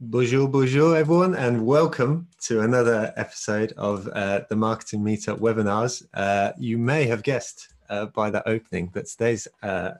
[0.00, 6.02] Bonjour, bonjour, everyone, and welcome to another episode of uh, the Marketing Meetup webinars.
[6.12, 9.92] Uh, you may have guessed uh, by that opening that today's uh,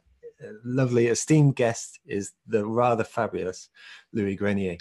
[0.65, 3.69] lovely, esteemed guest is the rather fabulous
[4.13, 4.79] Louis Grenier.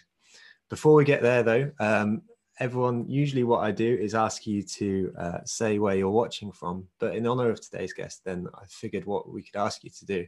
[0.69, 2.21] Before we get there, though, um,
[2.59, 6.87] everyone, usually what I do is ask you to uh, say where you're watching from.
[6.99, 10.05] But in honor of today's guest, then I figured what we could ask you to
[10.05, 10.25] do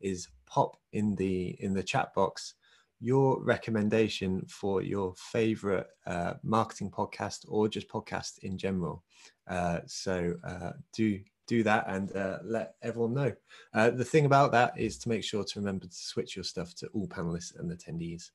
[0.00, 2.54] is pop in the in the chat box
[3.02, 9.02] your recommendation for your favorite uh, marketing podcast or just podcast in general.
[9.48, 13.32] Uh, so uh, do do that and uh, let everyone know.
[13.74, 16.74] Uh, the thing about that is to make sure to remember to switch your stuff
[16.76, 18.30] to all panelists and attendees.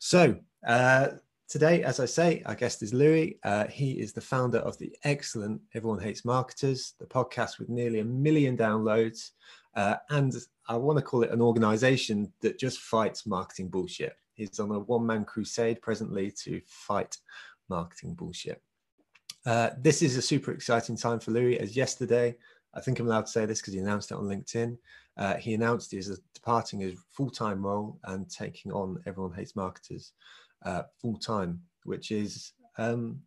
[0.00, 0.36] So
[1.48, 3.38] today, as I say, our guest is Louis.
[3.70, 8.04] he is the founder of the excellent Everyone Hates Marketers, the podcast with nearly a
[8.04, 9.30] million downloads.
[9.74, 10.34] Uh, and
[10.68, 14.16] I want to call it an organization that just fights marketing bullshit.
[14.34, 17.16] He's on a one man crusade presently to fight
[17.68, 18.62] marketing bullshit.
[19.44, 22.36] Uh, this is a super exciting time for Louis, as yesterday,
[22.76, 24.76] I think I'm allowed to say this because he announced it on LinkedIn.
[25.16, 30.12] Uh, he announced he's departing his full time role and taking on Everyone Hates Marketers
[30.64, 33.20] uh, full time, which is um,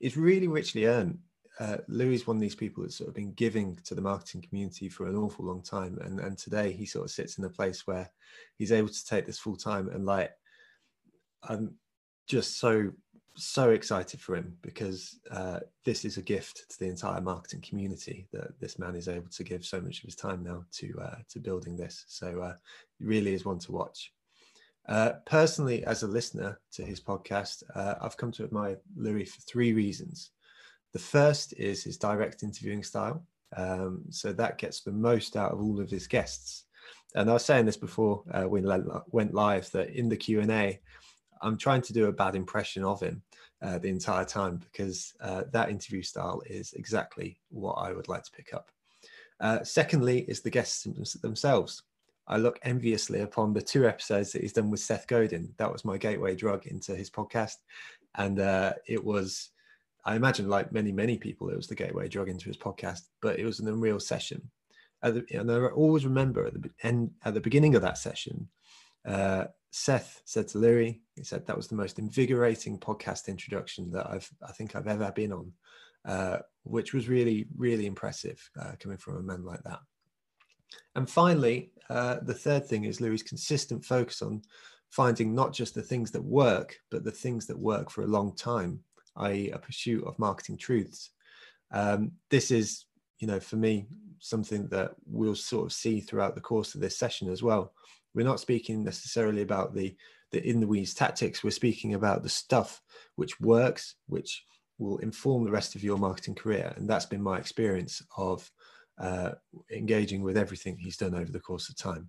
[0.00, 1.18] is really richly earned
[1.60, 4.42] uh, Louis is one of these people that's sort of been giving to the marketing
[4.42, 7.50] community for an awful long time, and and today he sort of sits in a
[7.50, 8.10] place where
[8.56, 10.32] he's able to take this full time, and like
[11.42, 11.74] I'm
[12.26, 12.90] just so
[13.36, 18.28] so excited for him because uh, this is a gift to the entire marketing community
[18.32, 21.16] that this man is able to give so much of his time now to uh,
[21.28, 22.04] to building this.
[22.08, 22.54] So uh,
[22.98, 24.12] really is one to watch.
[24.88, 29.40] Uh, personally, as a listener to his podcast, uh, I've come to admire Louis for
[29.42, 30.30] three reasons.
[30.92, 33.24] The first is his direct interviewing style.
[33.56, 36.64] Um, so that gets the most out of all of his guests.
[37.14, 38.62] And I was saying this before uh, we
[39.08, 40.80] went live that in the Q and A,
[41.42, 43.22] I'm trying to do a bad impression of him
[43.60, 48.22] uh, the entire time because uh, that interview style is exactly what I would like
[48.24, 48.70] to pick up.
[49.40, 50.86] Uh, secondly, is the guests
[51.20, 51.82] themselves.
[52.26, 55.52] I look enviously upon the two episodes that he's done with Seth Godin.
[55.58, 57.56] That was my gateway drug into his podcast,
[58.14, 59.50] and uh, it was
[60.04, 63.38] I imagine, like many, many people, it was the gateway drug into his podcast, but
[63.38, 64.50] it was an unreal session.
[65.02, 68.48] The, and I always remember at the end, at the beginning of that session,
[69.06, 74.08] uh, Seth said to Louis, he said that was the most invigorating podcast introduction that
[74.08, 75.52] I've, I think I've ever been on,
[76.04, 79.80] uh, which was really, really impressive uh, coming from a man like that.
[80.94, 84.42] And finally, uh, the third thing is Louis' consistent focus on
[84.90, 88.34] finding not just the things that work, but the things that work for a long
[88.36, 88.80] time
[89.16, 91.10] i.e., a pursuit of marketing truths.
[91.70, 92.86] Um, this is,
[93.18, 93.86] you know, for me,
[94.18, 97.72] something that we'll sort of see throughout the course of this session as well.
[98.14, 99.96] We're not speaking necessarily about the
[100.32, 101.44] the in the weeds tactics.
[101.44, 102.80] We're speaking about the stuff
[103.16, 104.44] which works, which
[104.78, 108.50] will inform the rest of your marketing career, and that's been my experience of
[108.98, 109.32] uh,
[109.70, 112.08] engaging with everything he's done over the course of time.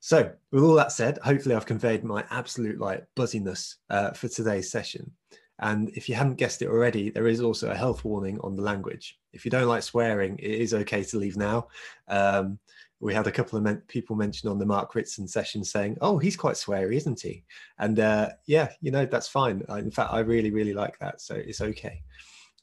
[0.00, 4.70] So, with all that said, hopefully I've conveyed my absolute like buzziness uh, for today's
[4.70, 5.10] session.
[5.58, 8.62] And if you haven't guessed it already, there is also a health warning on the
[8.62, 9.18] language.
[9.32, 11.68] If you don't like swearing, it is okay to leave now.
[12.08, 12.58] Um,
[13.00, 16.18] we had a couple of men- people mention on the Mark Ritson session saying, "Oh,
[16.18, 17.44] he's quite sweary, isn't he?"
[17.78, 19.62] And uh, yeah, you know that's fine.
[19.68, 22.02] in fact, I really, really like that, so it's okay.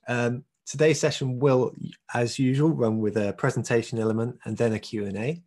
[0.07, 1.73] Um, today's session will,
[2.13, 5.43] as usual, run with a presentation element and then a Q and A.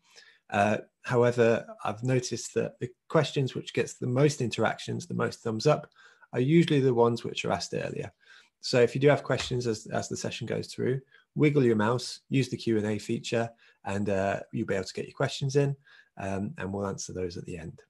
[0.50, 5.66] Uh, however, I've noticed that the questions which gets the most interactions, the most thumbs
[5.66, 5.88] up,
[6.32, 8.12] are usually the ones which are asked earlier.
[8.60, 11.00] So if you do have questions as, as the session goes through,
[11.34, 13.48] wiggle your mouse, use the Q&A feature,
[13.84, 15.76] and uh, you'll be able to get your questions in,
[16.18, 17.80] um, and we'll answer those at the end.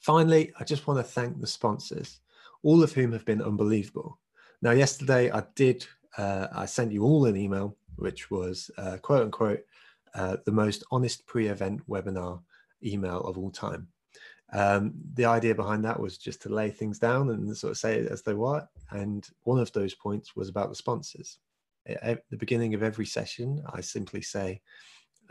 [0.00, 2.20] Finally, I just want to thank the sponsors,
[2.62, 4.18] all of whom have been unbelievable.
[4.62, 5.86] Now, yesterday I did,
[6.16, 9.64] uh, I sent you all an email, which was uh, quote unquote,
[10.14, 12.40] uh, the most honest pre-event webinar
[12.82, 13.88] email of all time.
[14.52, 17.98] Um, the idea behind that was just to lay things down and sort of say
[17.98, 18.66] it as they were.
[18.90, 21.38] And one of those points was about the sponsors.
[21.86, 24.60] At the beginning of every session, I simply say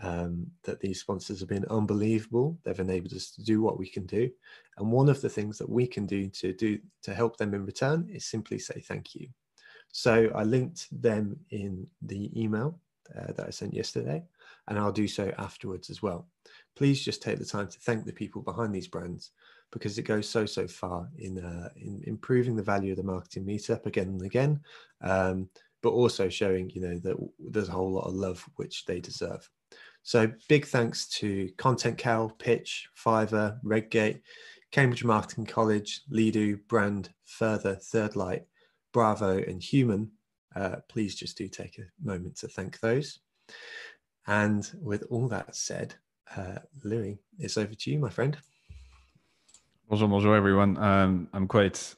[0.01, 2.57] um, that these sponsors have been unbelievable.
[2.63, 4.30] They've enabled us to do what we can do.
[4.77, 7.65] And one of the things that we can do to do to help them in
[7.65, 9.30] return is simply say thank you.
[9.97, 12.80] So I linked them in the email
[13.18, 14.24] uh, that I sent yesterday,
[14.68, 16.27] and I'll do so afterwards as well
[16.75, 19.31] please just take the time to thank the people behind these brands
[19.71, 23.45] because it goes so so far in uh, in improving the value of the marketing
[23.45, 24.59] meetup again and again,
[25.01, 25.50] um,
[25.81, 29.50] but also showing you know that there's a whole lot of love which they deserve.
[30.03, 34.21] So big thanks to Content Cow, Pitch, Fiverr, Redgate,
[34.71, 38.45] Cambridge Marketing College, Leadu, Brand, Further, Third Light,
[38.95, 40.09] Bravo, and Human.
[40.56, 43.19] Uh, please just do take a moment to thank those.
[44.25, 45.95] And with all that said,
[46.38, 48.38] uh, Louis, it's over to you, my friend.
[49.89, 50.77] Bonjour, bonjour, everyone.
[50.77, 51.94] Um, I'm quite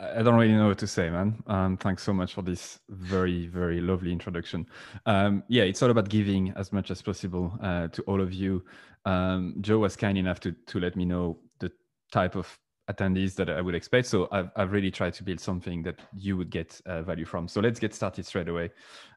[0.00, 1.40] I don't really know what to say, man.
[1.46, 4.66] Um, thanks so much for this very, very lovely introduction.
[5.06, 8.64] Um, yeah, it's all about giving as much as possible uh, to all of you.
[9.04, 11.70] Um, Joe was kind enough to to let me know the
[12.10, 12.58] type of
[12.90, 14.06] attendees that I would expect.
[14.06, 17.48] So I've, I've really tried to build something that you would get uh, value from.
[17.48, 18.70] So let's get started straight away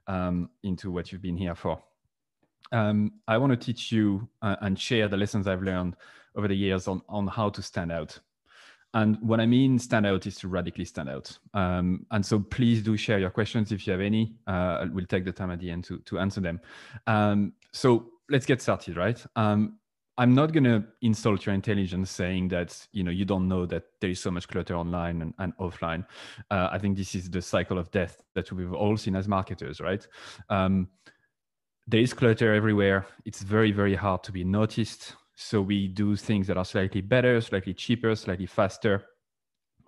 [0.07, 1.81] um, into what you've been here for.
[2.71, 5.95] Um, I want to teach you uh, and share the lessons I've learned
[6.36, 8.19] over the years on on how to stand out
[8.94, 11.38] and what I mean stand out is to radically stand out.
[11.54, 14.36] Um, and so please do share your questions if you have any.
[14.48, 16.60] Uh, we'll take the time at the end to, to answer them.
[17.06, 19.24] Um, so let's get started, right?
[19.36, 19.77] Um,
[20.19, 23.83] I'm not going to insult your intelligence saying that you know you don't know that
[24.01, 26.06] there is so much clutter online and, and offline.
[26.51, 29.80] Uh, I think this is the cycle of death that we've all seen as marketers,
[29.80, 30.06] right?
[30.50, 30.89] Um,
[31.88, 33.06] there is clutter everywhere.
[33.24, 35.16] It's very very hard to be noticed.
[35.36, 39.06] So we do things that are slightly better, slightly cheaper, slightly faster,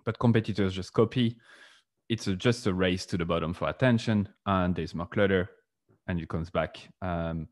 [0.05, 1.35] but competitors just copy.
[2.07, 5.49] It's a, just a race to the bottom for attention, and there's more clutter,
[6.07, 7.49] and it comes back um,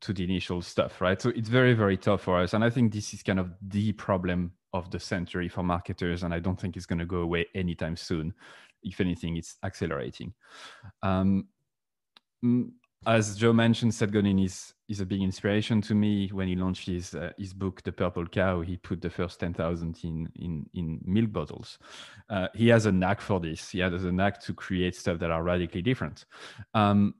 [0.00, 1.20] to the initial stuff, right?
[1.20, 2.54] So it's very, very tough for us.
[2.54, 6.32] And I think this is kind of the problem of the century for marketers, and
[6.32, 8.32] I don't think it's going to go away anytime soon.
[8.82, 10.32] If anything, it's accelerating.
[11.02, 11.48] Um,
[13.06, 16.28] as Joe mentioned, Seth Godin is is a big inspiration to me.
[16.28, 19.54] When he launched his uh, his book, The Purple Cow, he put the first ten
[19.54, 21.78] thousand in in in milk bottles.
[22.28, 23.70] Uh, he has a knack for this.
[23.70, 26.26] He has a knack to create stuff that are radically different.
[26.74, 27.14] Um,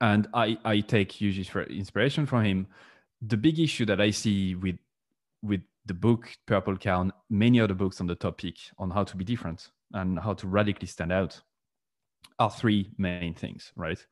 [0.00, 2.66] and I I take huge inspiration from him.
[3.22, 4.78] The big issue that I see with
[5.42, 9.24] with the book Purple Cow, many other books on the topic on how to be
[9.24, 11.40] different and how to radically stand out
[12.38, 14.04] are three main things, right?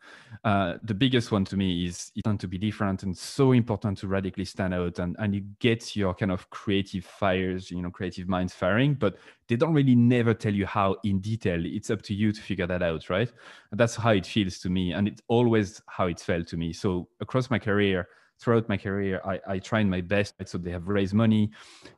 [0.45, 4.07] Uh, the biggest one to me is it's to be different and so important to
[4.07, 8.29] radically stand out and, and you get your kind of creative fires, you know, creative
[8.29, 9.17] minds firing, but
[9.49, 11.61] they don't really never tell you how in detail.
[11.65, 13.31] It's up to you to figure that out, right?
[13.71, 14.93] And that's how it feels to me.
[14.93, 16.73] And it's always how it felt to me.
[16.73, 20.35] So across my career, throughout my career, I, I tried my best.
[20.47, 21.51] So they have raised money.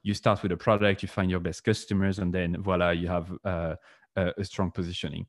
[0.03, 3.33] You start with a product, you find your best customers, and then voila, you have
[3.45, 3.75] uh,
[4.17, 5.27] a, a strong positioning.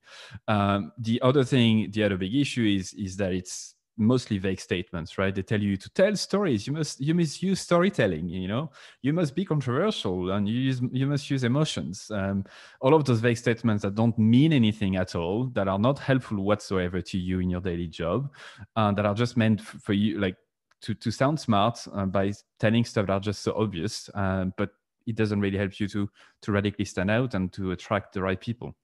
[0.47, 5.17] Um, the other thing, the other big issue is is that it's mostly vague statements
[5.17, 5.33] right?
[5.33, 6.67] They tell you to tell stories.
[6.67, 8.71] You must you must use storytelling you know?
[9.01, 12.11] You must be controversial and you use you must use emotions.
[12.11, 12.45] Um,
[12.81, 16.43] all of those vague statements that don't mean anything at all that are not helpful
[16.43, 18.31] whatsoever to you in your daily job
[18.75, 20.35] uh, that are just meant for you like
[20.81, 24.71] to to sound smart uh, by telling stuff that are just so obvious uh, but
[25.05, 26.09] it doesn't really help you to
[26.41, 28.75] to radically stand out and to attract the right people.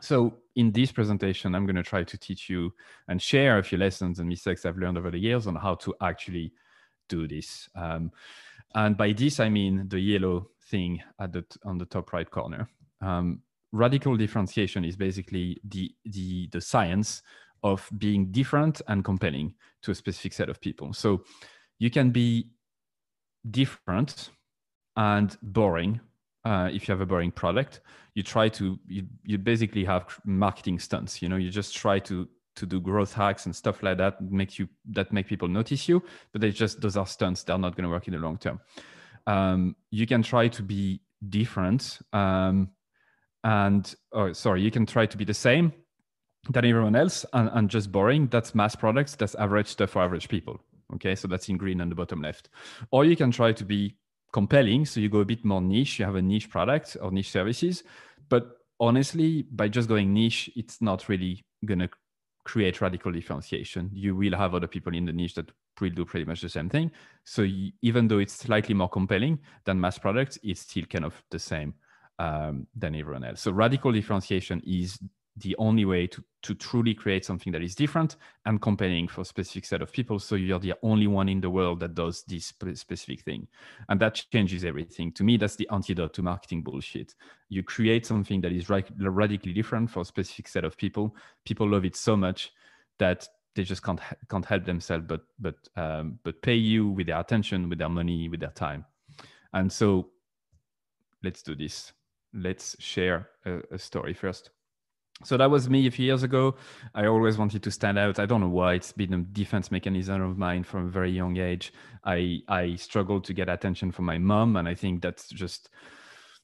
[0.00, 2.72] So in this presentation i'm going to try to teach you
[3.08, 5.94] and share a few lessons and mistakes i've learned over the years on how to
[6.00, 6.52] actually
[7.08, 7.68] do this.
[7.74, 8.12] Um,
[8.74, 12.68] and by this i mean the yellow thing at the on the top right corner.
[13.00, 13.40] Um,
[13.72, 17.22] radical differentiation is basically the the the science
[17.62, 20.92] of being different and compelling to a specific set of people.
[20.94, 21.24] So
[21.78, 22.50] you can be
[23.50, 24.30] different
[24.96, 26.00] and boring
[26.44, 27.80] uh, if you have a boring product
[28.14, 31.36] you try to you, you basically have marketing stunts you know?
[31.36, 35.12] You just try to to do growth hacks and stuff like that make you that
[35.12, 37.42] make people notice you but they just those are stunts.
[37.42, 38.60] They're not going to work in the long term.
[39.26, 42.70] Um, you can try to be different um,
[43.44, 45.72] and oh, sorry you can try to be the same
[46.48, 48.26] than everyone else and, and just boring.
[48.28, 49.14] That's mass products.
[49.14, 50.60] That's average stuff for average people.
[50.94, 51.14] Okay?
[51.14, 52.48] So that's in green on the bottom left.
[52.90, 53.96] Or you can try to be
[54.32, 54.86] compelling.
[54.86, 57.82] So you go a bit more niche, you have a niche product or niche services.
[58.28, 61.88] But honestly, by just going niche, it's not really going to
[62.44, 63.90] create radical differentiation.
[63.92, 66.68] You will have other people in the niche that will do pretty much the same
[66.68, 66.90] thing.
[67.24, 71.22] So you, even though it's slightly more compelling than mass products, it's still kind of
[71.30, 71.74] the same
[72.18, 73.42] um, than everyone else.
[73.42, 74.98] So radical differentiation is
[75.36, 79.24] the only way to, to truly create something that is different and compelling for a
[79.24, 80.18] specific set of people.
[80.18, 83.46] So you're the only one in the world that does this specific thing.
[83.88, 85.12] And that changes everything.
[85.12, 87.14] To me, that's the antidote to marketing bullshit.
[87.48, 91.14] You create something that is radically different for a specific set of people.
[91.44, 92.52] People love it so much
[92.98, 97.18] that they just can't can't help themselves but but um, but pay you with their
[97.18, 98.84] attention, with their money, with their time.
[99.52, 100.10] And so
[101.22, 101.92] let's do this.
[102.32, 104.50] Let's share a, a story first.
[105.22, 106.54] So that was me a few years ago.
[106.94, 108.18] I always wanted to stand out.
[108.18, 108.74] I don't know why.
[108.74, 111.72] It's been a defense mechanism of mine from a very young age.
[112.04, 115.68] I I struggled to get attention from my mom, and I think that's just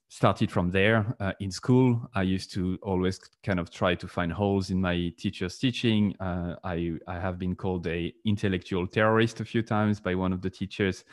[0.08, 2.08] started from there uh, in school.
[2.14, 6.14] I used to always kind of try to find holes in my teacher's teaching.
[6.20, 10.42] Uh, I, I have been called a intellectual terrorist a few times by one of
[10.42, 11.04] the teachers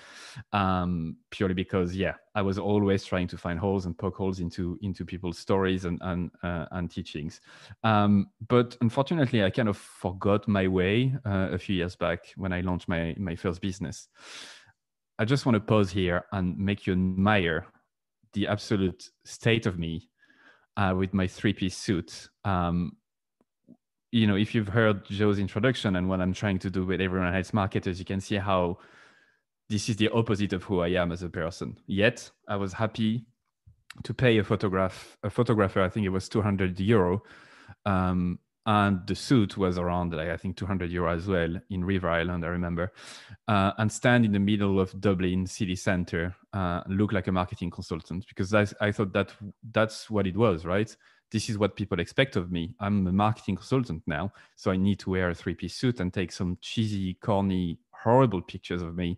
[0.52, 4.78] um, purely because yeah i was always trying to find holes and poke holes into
[4.82, 7.42] into people's stories and and, uh, and teachings.
[7.84, 12.54] Um, but unfortunately i kind of forgot my way uh, a few years back when
[12.54, 14.08] i launched my my first business.
[15.20, 17.68] I just want to pause here and make you admire
[18.34, 20.10] the absolute state of me
[20.78, 22.30] uh, with my three piece suit.
[22.46, 22.98] Um,
[24.12, 27.34] you know, if you've heard Joe's introduction and what I'm trying to do with everyone
[27.34, 28.78] else marketers, you can see how
[29.70, 31.78] this is the opposite of who I am as a person.
[31.88, 33.26] Yet I was happy
[34.04, 35.82] to pay a photograph a photographer.
[35.82, 37.24] I think it was 200 euro
[37.86, 42.10] um, and the suit was around like I think 200 euro as well in River
[42.10, 42.94] Island, I remember,
[43.48, 47.72] uh, and stand in the middle of Dublin city center, uh, look like a marketing
[47.72, 49.32] consultant because I, I thought that
[49.72, 50.96] that's what it was, right?
[51.32, 52.76] This is what people expect of me.
[52.80, 56.32] I'm a marketing consultant now, so I need to wear a three-piece suit and take
[56.32, 59.18] some cheesy, corny, horrible pictures of me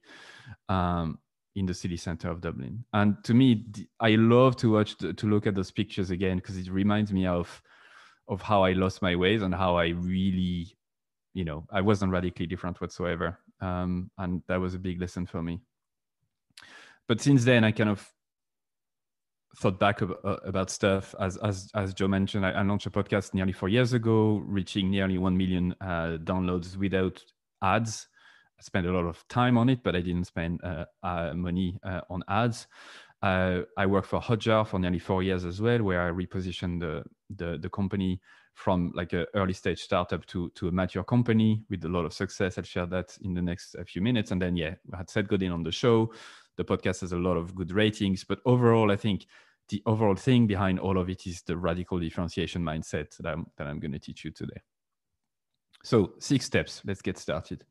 [0.70, 1.20] um,
[1.56, 2.84] in the city center of Dublin.
[2.94, 3.66] And to me,
[4.00, 7.62] I love to watch to look at those pictures again because it reminds me of
[8.27, 10.75] of how I lost my ways and how I really,
[11.34, 13.39] you know, I wasn't radically different whatsoever.
[13.62, 15.62] Um, and that was a big lesson for me.
[17.08, 18.12] But since then, I kind of
[19.58, 21.15] thought back about, uh, about stuff.
[21.20, 24.89] As, as, as Joe mentioned, I, I, launched a podcast nearly four years ago, reaching
[24.89, 27.24] nearly 1 million uh, downloads without
[27.62, 28.08] ads.
[28.60, 31.77] I spent a lot of time on it, but I didn't spend uh, uh money
[31.84, 32.67] uh, on ads.
[33.25, 37.03] Uh, I worked for Hotjar for nearly four years as well, where I repositioned the,
[37.36, 38.22] the, the company
[38.53, 42.13] from like an early stage startup to, to a mature company with a lot of
[42.13, 42.60] success.
[42.60, 44.29] I'll share that in the next few minutes.
[44.29, 46.13] And then, yeah, I had Seth Godin on the show.
[46.58, 48.24] The podcast has a lot of good ratings.
[48.24, 49.25] But overall, I think
[49.70, 53.65] the overall thing behind all of it is the radical differentiation mindset that I'm, that
[53.65, 54.62] I'm going to teach you today.
[55.84, 56.84] So, six steps.
[56.86, 57.65] Let's get started.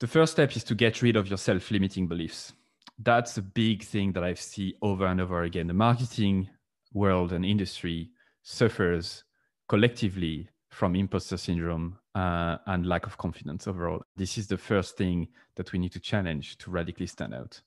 [0.00, 2.54] The first step is to get rid of your self limiting beliefs
[2.98, 5.66] that's a big thing that I see over and over again.
[5.66, 6.48] The marketing
[6.92, 8.10] world and industry
[8.42, 9.24] suffers
[9.68, 14.02] collectively from imposter syndrome uh, and lack of confidence overall.
[14.16, 17.60] This is the first thing that we need to challenge to radically stand out.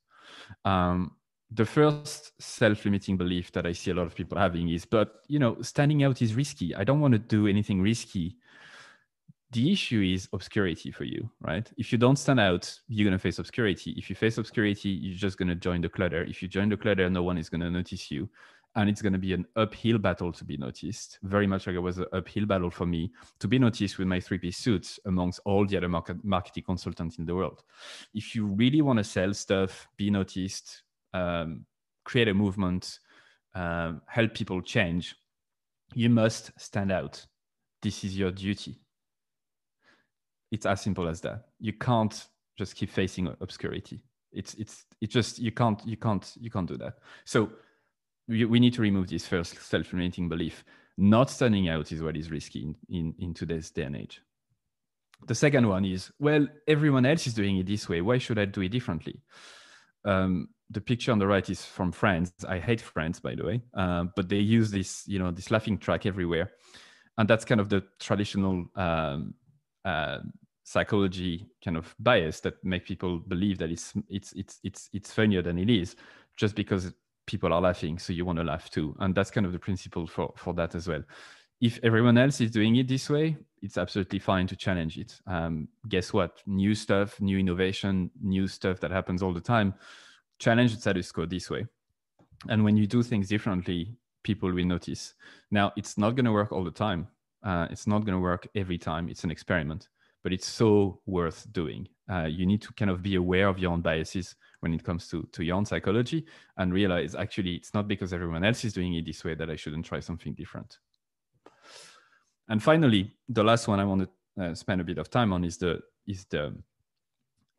[0.66, 1.12] Um,
[1.52, 5.40] the first self-limiting belief that I see a lot of people having is, but you
[5.40, 6.76] know, standing out is risky.
[6.76, 8.36] I don't want to do anything risky
[9.52, 11.72] the issue is obscurity for you, right?
[11.78, 13.92] If you don't stand out, you're going to face obscurity.
[13.92, 16.24] If you face obscurity, you're just going to join the clutter.
[16.24, 18.30] If you join the clutter, no one is going to notice you.
[18.76, 21.80] And it's going to be an uphill battle to be noticed, very much like it
[21.80, 25.40] was an uphill battle for me to be noticed with my three piece suits amongst
[25.46, 27.64] all the other market, marketing consultants in the world.
[28.14, 31.66] If you really want to sell stuff, be noticed, um,
[32.04, 33.00] create a movement,
[33.56, 35.16] um, help people change,
[35.96, 37.26] you must stand out.
[37.82, 38.80] This is your duty
[40.52, 41.48] it's as simple as that.
[41.60, 42.28] You can't
[42.58, 44.04] just keep facing obscurity.
[44.32, 47.00] It's it's it just you can't you can't you can't do that.
[47.26, 47.52] So
[48.28, 50.64] we, we need to remove this first self-limiting belief.
[50.98, 54.22] Not standing out is what is risky in, in, in today's day and age.
[55.28, 58.02] The second one is, well, everyone else is doing it this way.
[58.02, 59.22] Why should I do it differently?
[60.06, 62.32] Um, the picture on the right is from Friends.
[62.48, 65.78] I hate Friends, by the way, uh, but they use this, you know, this laughing
[65.78, 66.52] track everywhere,
[67.18, 69.34] and that's kind of the traditional um,
[69.88, 70.20] uh,
[70.64, 75.42] psychology kind of bias that make people believe that it's it's it's it's it's funnier
[75.42, 75.96] than it is
[76.36, 76.94] just because
[77.26, 77.98] people are laughing.
[77.98, 78.94] So you want to laugh too.
[79.00, 81.04] And that's kind of the principle for for that as well.
[81.62, 85.20] If everyone else is doing it this way it's absolutely fine to challenge it.
[85.26, 86.44] Um, guess what?
[86.46, 89.74] New stuff new innovation new stuff that happens all the time.
[90.40, 91.66] Challenge the status quo this way.
[92.50, 95.14] And when you do things differently people will notice.
[95.50, 97.08] Now it's not going to work all the time
[97.48, 99.08] uh, it's not going to work every time.
[99.08, 99.88] It's an experiment,
[100.22, 101.88] but it's so worth doing.
[102.12, 105.08] Uh, you need to kind of be aware of your own biases when it comes
[105.08, 106.26] to, to your own psychology
[106.58, 109.56] and realize actually it's not because everyone else is doing it this way that I
[109.56, 110.78] shouldn't try something different.
[112.50, 115.46] And finally, the last one I want to uh, spend a bit of time on
[115.46, 116.54] is the is the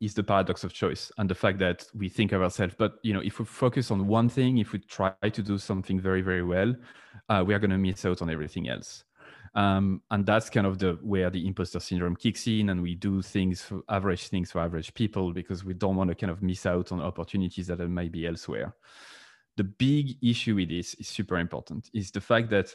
[0.01, 3.13] is the paradox of choice and the fact that we think of ourselves but you
[3.13, 6.45] know if we focus on one thing if we try to do something very very
[6.45, 6.73] well
[7.29, 9.03] uh, we are going to miss out on everything else
[9.59, 13.23] um, and that's kind of the where the imposter syndrome kicks in and we do
[13.23, 16.67] things for average things for average people because we don't want to kind of miss
[16.67, 18.75] out on opportunities that might be elsewhere
[19.57, 22.75] the big issue with this is super important is the fact that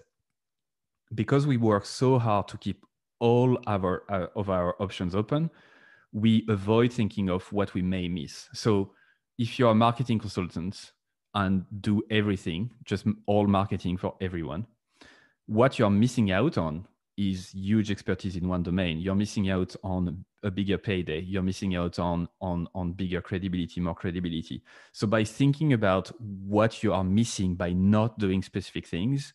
[1.15, 2.85] because we work so hard to keep
[3.19, 5.49] all our uh, of our options open,
[6.11, 8.49] we avoid thinking of what we may miss.
[8.53, 8.91] So
[9.37, 10.91] if you're a marketing consultant
[11.33, 14.67] and do everything, just all marketing for everyone,
[15.47, 19.00] what you're missing out on is huge expertise in one domain.
[19.00, 21.21] You're missing out on a bigger payday.
[21.21, 24.63] You're missing out on on on bigger credibility, more credibility.
[24.91, 29.33] So by thinking about what you are missing by not doing specific things,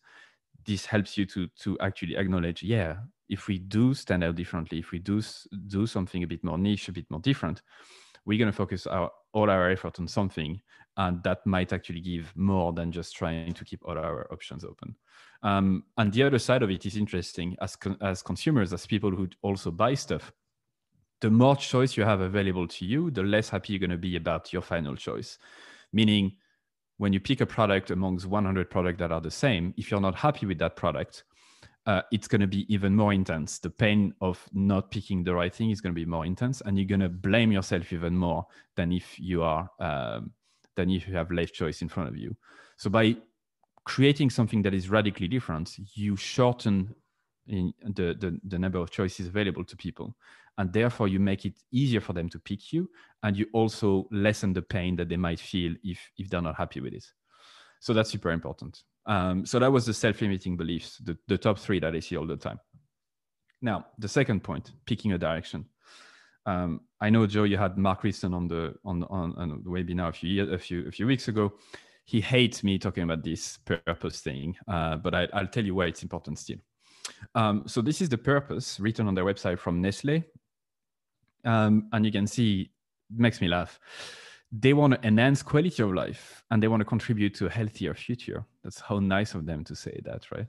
[0.65, 2.97] this helps you to to actually acknowledge, yeah,
[3.29, 5.21] if we do stand out differently, if we do
[5.67, 7.61] do something a bit more niche, a bit more different,
[8.25, 10.59] we're going to focus our all our effort on something,
[10.99, 14.93] and that might actually give more than just trying to keep all our options open.
[15.41, 19.09] Um, and the other side of it is interesting as, con- as consumers, as people
[19.09, 20.33] who also buy stuff.
[21.21, 24.17] The more choice you have available to you, the less happy you're going to be
[24.17, 25.37] about your final choice.
[25.93, 26.33] Meaning,
[26.97, 30.15] when you pick a product amongst 100 products that are the same, if you're not
[30.15, 31.23] happy with that product,
[31.85, 33.59] uh, it's going to be even more intense.
[33.59, 36.77] The pain of not picking the right thing is going to be more intense, and
[36.77, 40.33] you're going to blame yourself even more than if you are um,
[40.75, 42.35] than if you have less choice in front of you.
[42.77, 43.17] So by
[43.85, 46.95] creating something that is radically different, you shorten
[47.47, 50.15] the, the, the number of choices available to people.
[50.57, 52.89] And therefore, you make it easier for them to pick you.
[53.23, 56.81] And you also lessen the pain that they might feel if, if they're not happy
[56.81, 57.05] with it.
[57.79, 58.83] So that's super important.
[59.05, 62.27] Um, so that was the self-limiting beliefs, the, the top three that I see all
[62.27, 62.59] the time.
[63.61, 65.65] Now, the second point, picking a direction.
[66.45, 70.09] Um, I know Joe, you had Mark Ritson on the on, on, on the webinar
[70.09, 71.53] a few a few a few weeks ago,
[72.05, 75.85] he hates me talking about this purpose thing, uh, but I, will tell you why
[75.85, 76.57] it's important still.
[77.35, 80.23] Um, so this is the purpose written on their website from Nestle,
[81.45, 82.71] um, and you can see
[83.15, 83.79] makes me laugh.
[84.51, 87.93] They want to enhance quality of life and they want to contribute to a healthier
[87.93, 88.43] future.
[88.63, 90.47] That's how nice of them to say that, right?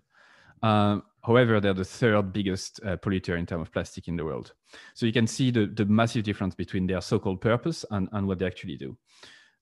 [0.63, 4.53] Um, however, they're the third biggest uh, polluter in terms of plastic in the world.
[4.95, 8.39] So you can see the, the massive difference between their so-called purpose and, and what
[8.39, 8.97] they actually do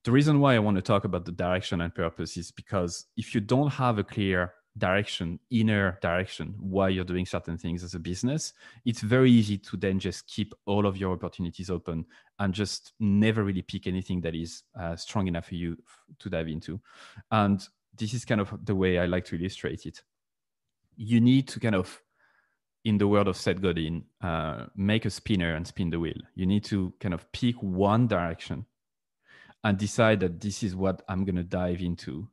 [0.05, 3.35] the reason why I want to talk about the direction and purpose is because if
[3.35, 7.99] you don't have a clear direction, inner direction, why you're doing certain things as a
[7.99, 8.53] business,
[8.85, 12.05] it's very easy to then just keep all of your opportunities open
[12.39, 15.77] and just never really pick anything that is uh, strong enough for you
[16.21, 16.81] to dive into.
[17.33, 17.61] And
[17.97, 20.01] this is kind of the way I like to illustrate it.
[20.99, 22.03] You need to kind of,
[22.85, 26.21] in the world of Seth Godin, uh, make a spinner and spin the wheel.
[26.35, 28.67] You need to kind of pick one direction
[29.63, 32.29] and decide that this is what I'm going to dive into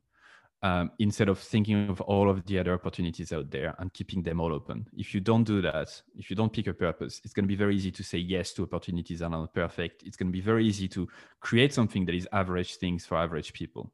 [0.62, 4.40] um, instead of thinking of all of the other opportunities out there and keeping them
[4.40, 4.86] all open.
[4.94, 7.56] If you don't do that, if you don't pick a purpose, it's going to be
[7.56, 10.02] very easy to say yes to opportunities that are not perfect.
[10.02, 11.08] It's going to be very easy to
[11.40, 13.92] create something that is average things for average people.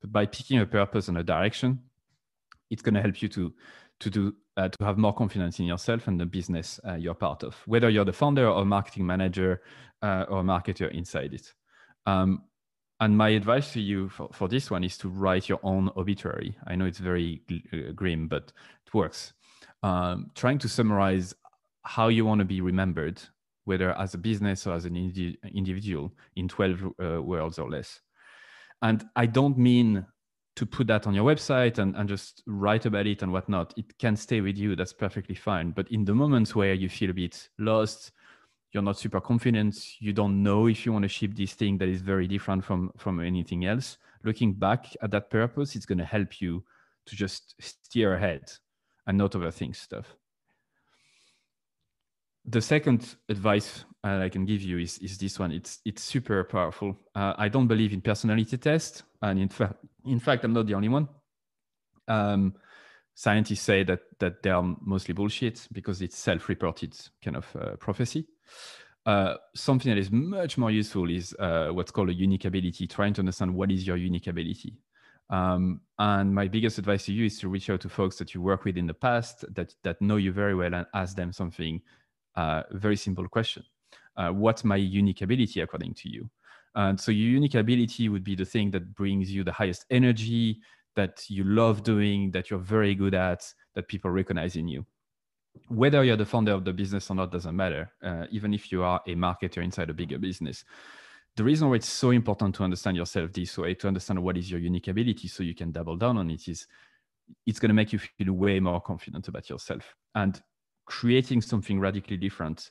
[0.00, 1.82] But by picking a purpose and a direction,
[2.70, 3.52] it's going to help you to
[4.00, 7.42] to do uh, to have more confidence in yourself and the business uh, you're part
[7.42, 9.62] of, whether you're the founder or marketing manager
[10.02, 11.52] uh, or marketer inside it.
[12.06, 12.42] Um,
[13.00, 16.56] and my advice to you for, for this one is to write your own obituary.
[16.66, 18.52] I know it's very uh, grim, but
[18.86, 19.34] it works.
[19.82, 21.34] Um, trying to summarize
[21.82, 23.20] how you want to be remembered,
[23.64, 28.00] whether as a business or as an indi- individual, in 12 uh, words or less.
[28.80, 30.06] And I don't mean
[30.56, 33.74] to put that on your website and, and just write about it and whatnot.
[33.76, 34.74] It can stay with you.
[34.74, 35.70] That's perfectly fine.
[35.70, 38.12] But in the moments where you feel a bit lost,
[38.72, 41.88] you're not super confident you don't know if you want to ship this thing that
[41.88, 46.04] is very different from from anything else looking back at that purpose it's going to
[46.04, 46.62] help you
[47.06, 48.42] to just steer ahead
[49.06, 50.16] and not overthink stuff
[52.44, 55.50] the second advice uh, I can give you is, is this one.
[55.50, 56.96] It's it's super powerful.
[57.14, 60.74] Uh, I don't believe in personality tests, and in fact, in fact, I'm not the
[60.74, 61.08] only one.
[62.08, 62.54] Um,
[63.14, 68.26] scientists say that that they are mostly bullshit because it's self-reported kind of uh, prophecy.
[69.04, 73.14] Uh, something that is much more useful is uh, what's called a unique ability, trying
[73.14, 74.78] to understand what is your unique ability.
[75.30, 78.40] Um, and my biggest advice to you is to reach out to folks that you
[78.40, 81.80] work with in the past that, that know you very well and ask them something,
[82.34, 83.64] uh, very simple question.
[84.16, 86.28] Uh, what's my unique ability according to you?
[86.76, 90.60] And so your unique ability would be the thing that brings you the highest energy,
[90.94, 94.86] that you love doing, that you're very good at, that people recognize in you
[95.68, 98.82] whether you're the founder of the business or not doesn't matter, uh, even if you
[98.82, 100.64] are a marketer inside a bigger business.
[101.36, 104.50] The reason why it's so important to understand yourself this way, to understand what is
[104.50, 106.66] your unique ability so you can double down on it, is
[107.46, 109.94] it's going to make you feel way more confident about yourself.
[110.14, 110.40] And
[110.86, 112.70] creating something radically different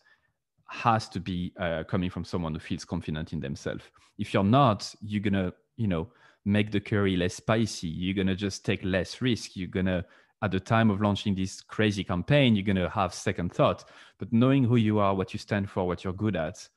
[0.70, 3.84] has to be uh, coming from someone who feels confident in themselves.
[4.18, 6.08] If you're not, you're to, you know,
[6.46, 7.88] make the curry less spicy.
[7.88, 9.56] You're to just take less risk.
[9.56, 10.06] You're to
[10.42, 13.86] at the time of launching this crazy campaign, you're to have second thought.
[14.20, 16.68] But knowing who you are, what you stand for, what you're good at,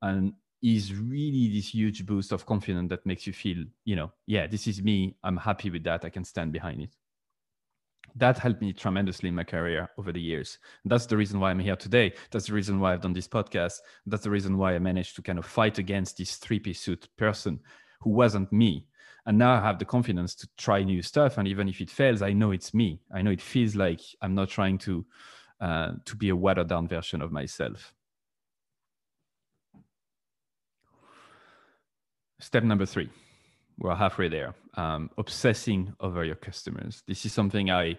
[0.00, 4.46] and is really this huge boost of confidence that makes you feel, you know, yeah,
[4.46, 5.16] this is me.
[5.24, 6.04] I'm happy with that.
[6.04, 6.90] I can stand behind it.
[8.16, 10.58] That helped me tremendously in my career over the years.
[10.84, 12.12] That's the reason why I'm here today.
[12.30, 13.80] That's the reason why I've done this podcast.
[14.06, 17.08] That's the reason why I managed to kind of fight against this three piece suit
[17.16, 17.60] person
[18.00, 18.86] who wasn't me.
[19.24, 21.38] And now I have the confidence to try new stuff.
[21.38, 23.00] And even if it fails, I know it's me.
[23.14, 25.06] I know it feels like I'm not trying to
[25.60, 27.94] uh, to be a watered down version of myself.
[32.40, 33.08] Step number three,
[33.78, 34.54] we're halfway there.
[34.74, 37.02] Um, obsessing over your customers.
[37.06, 37.98] This is something I.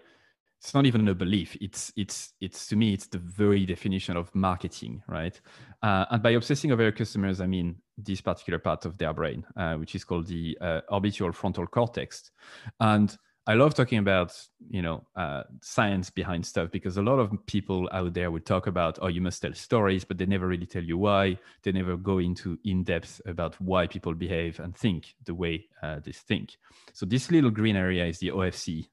[0.60, 1.58] It's not even a belief.
[1.60, 2.94] It's it's it's to me.
[2.94, 5.40] It's the very definition of marketing, right?
[5.82, 9.46] Uh, and by obsessing over your customers, I mean this particular part of their brain,
[9.56, 12.32] uh, which is called the uh, orbital frontal cortex,
[12.80, 14.34] and I love talking about
[14.70, 18.68] you know uh, science behind stuff because a lot of people out there would talk
[18.68, 21.38] about oh you must tell stories, but they never really tell you why.
[21.64, 26.00] They never go into in depth about why people behave and think the way uh,
[26.04, 26.58] they think.
[26.94, 28.88] So this little green area is the OFC,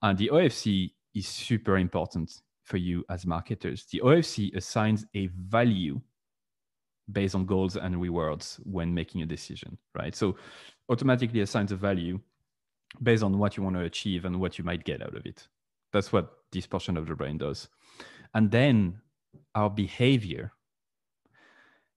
[0.00, 3.84] and the OFC is super important for you as marketers.
[3.90, 6.00] The OFC assigns a value
[7.12, 10.14] based on goals and rewards when making a decision, right?
[10.14, 10.36] So
[10.88, 12.18] automatically assigns a value
[13.02, 15.46] based on what you want to achieve and what you might get out of it.
[15.92, 17.68] That's what this portion of the brain does.
[18.34, 19.00] And then
[19.54, 20.52] our behavior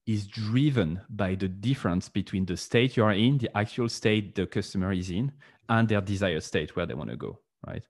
[0.05, 4.45] is driven by the difference between the state you are in, the actual state the
[4.45, 5.31] customer is in,
[5.69, 7.83] and their desired state where they want to go, right?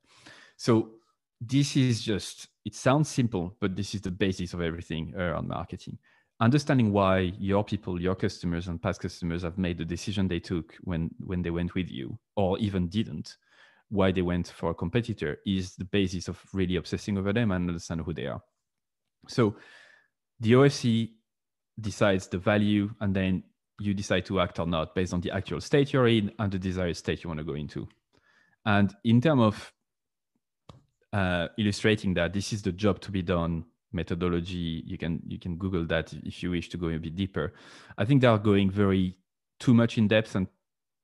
[0.55, 0.91] So
[1.39, 5.99] this is just, it sounds simple, but this is the basis of everything around marketing
[6.39, 10.75] understanding why your people your customers and past customers have made the decision they took
[10.81, 13.35] when when they went with you or even didn't
[13.89, 17.69] why they went for a competitor is the basis of really obsessing over them and
[17.69, 18.41] understand who they are.
[19.27, 19.55] So
[20.39, 21.09] the ofc
[21.79, 23.43] decides the value and then
[23.79, 26.59] you decide to act or not based on the actual state you're in and the
[26.59, 27.87] desired state you want to go into.
[28.65, 29.73] And in terms of
[31.13, 35.55] uh, illustrating that this is the job to be done methodology you can you can
[35.55, 37.53] google that if you wish to go a bit deeper.
[37.97, 39.17] I think they are going very
[39.59, 40.47] too much in depth and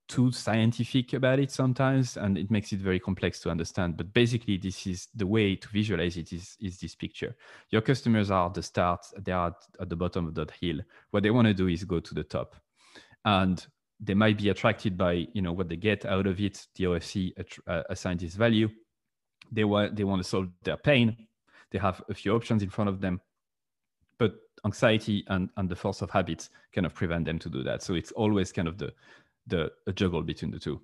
[0.07, 3.97] too scientific about it sometimes and it makes it very complex to understand.
[3.97, 7.35] But basically this is the way to visualize it is is this picture.
[7.69, 10.79] Your customers are the start they are at the bottom of that hill.
[11.11, 12.55] What they want to do is go to the top.
[13.25, 13.65] And
[13.99, 17.31] they might be attracted by you know what they get out of it the ofc
[17.67, 18.69] uh, assigns this value.
[19.51, 21.27] They want they want to solve their pain.
[21.71, 23.21] They have a few options in front of them.
[24.19, 24.35] But
[24.65, 27.83] anxiety and, and the force of habits kind of prevent them to do that.
[27.83, 28.93] So it's always kind of the
[29.47, 30.81] the juggle between the two.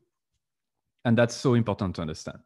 [1.06, 2.40] And that's so important to understand.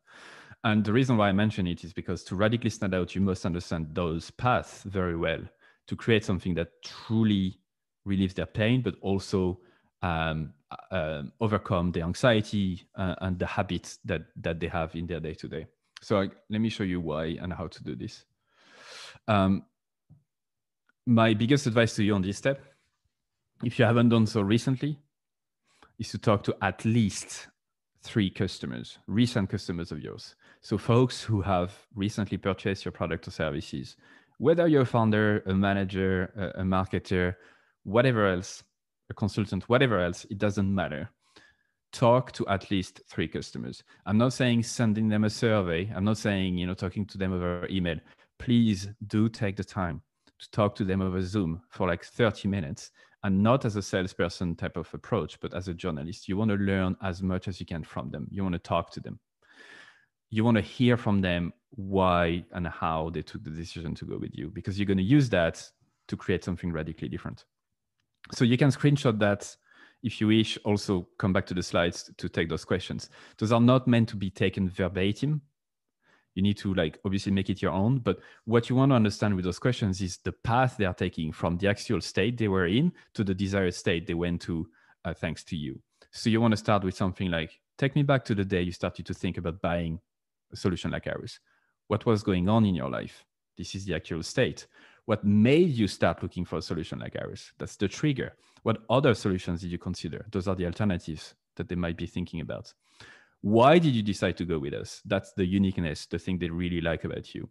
[0.63, 3.45] And the reason why i mention it is because to radically stand out you must
[3.45, 5.41] understand those paths very well
[5.87, 7.59] to create something that truly
[8.05, 9.59] relieves their pain but also
[10.03, 10.53] um,
[10.91, 15.33] uh, overcome the anxiety uh, and the habits that that they have in their day
[15.33, 15.67] to day
[16.03, 18.25] so I, let me show you why and how to do this.
[19.27, 19.63] Um,
[21.05, 22.61] my biggest advice to you on this step,
[23.63, 24.99] if you haven't done so recently,
[25.99, 27.47] is to talk to at least
[28.01, 30.35] three customers, recent customers of yours.
[30.61, 33.95] So, folks who have recently purchased your product or services,
[34.37, 37.35] whether you're a founder, a manager, a, a marketer,
[37.83, 38.63] whatever else,
[39.09, 41.09] a consultant, whatever else, it doesn't matter.
[41.91, 43.83] Talk to at least three customers.
[44.05, 45.91] I'm not saying sending them a survey.
[45.95, 47.99] I'm not saying, you know, talking to them over email
[48.43, 50.01] please do take the time
[50.37, 52.91] to talk to them over Zoom for like 30 minutes
[53.23, 56.27] and not as a salesperson type of approach, but as a journalist.
[56.27, 58.27] You want to learn as much as you can from them.
[58.29, 59.19] You want to talk to them.
[60.29, 64.17] You want to hear from them why and how they took the decision to go
[64.17, 65.63] with you because you're going to use that
[66.07, 67.45] to create something radically different.
[68.31, 69.55] So you can screenshot that
[70.01, 70.57] if you wish.
[70.65, 73.09] Also, come back to the slides to take those questions.
[73.37, 75.41] Those are not meant to be taken verbatim
[76.35, 79.35] you need to like obviously make it your own but what you want to understand
[79.35, 82.67] with those questions is the path they are taking from the actual state they were
[82.67, 84.67] in to the desired state they went to
[85.05, 85.81] uh, thanks to you.
[86.11, 88.71] So you want to start with something like take me back to the day you
[88.71, 89.99] started to think about buying
[90.51, 91.39] a solution like ours.
[91.87, 93.25] What was going on in your life?
[93.57, 94.67] This is the actual state.
[95.05, 97.51] What made you start looking for a solution like ours?
[97.57, 98.35] That's the trigger.
[98.63, 100.25] What other solutions did you consider?
[100.31, 102.73] Those are the alternatives that they might be thinking about
[103.43, 105.01] why did you decide to go with us?
[105.03, 107.49] That's the uniqueness, the thing they really like about you.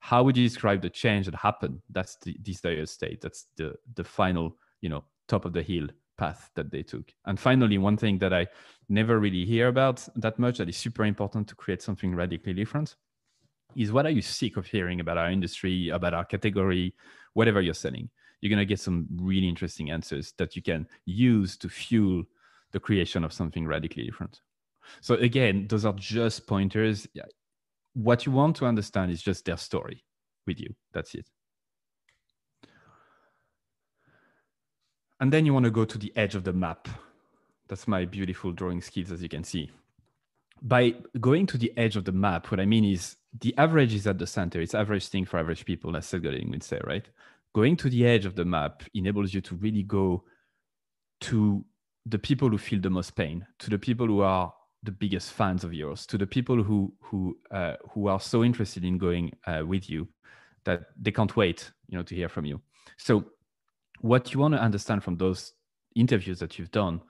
[0.00, 1.82] How would you describe the change that happened?
[1.90, 3.20] That's the desired state.
[3.20, 7.12] That's the the final, you know, top of the hill path that they took.
[7.26, 8.46] And finally, one thing that I
[8.88, 12.96] never really hear about that much that is super important to create something radically different
[13.76, 16.94] is what are you sick of hearing about our industry, about our category,
[17.34, 18.08] whatever you're selling?
[18.40, 22.24] You're going to get some really interesting answers that you can use to fuel
[22.72, 24.40] the creation of something radically different.
[25.00, 27.06] So again, those are just pointers.
[27.94, 30.04] What you want to understand is just their story
[30.46, 30.74] with you.
[30.92, 31.26] That's it.
[35.18, 36.88] And then you want to go to the edge of the map.
[37.68, 39.70] That's my beautiful drawing skills, as you can see.
[40.62, 44.06] By going to the edge of the map, what I mean is the average is
[44.06, 44.60] at the center.
[44.60, 47.08] It's average thing for average people, as Seth would say, right?
[47.54, 50.24] Going to the edge of the map enables you to really go
[51.22, 51.64] to
[52.04, 54.52] the people who feel the most pain, to the people who are
[54.86, 58.84] the biggest fans of yours, to the people who who uh, who are so interested
[58.84, 60.08] in going uh, with you
[60.64, 62.60] that they can't wait, you know, to hear from you.
[62.96, 63.24] So,
[64.00, 65.52] what you want to understand from those
[65.94, 67.00] interviews that you've done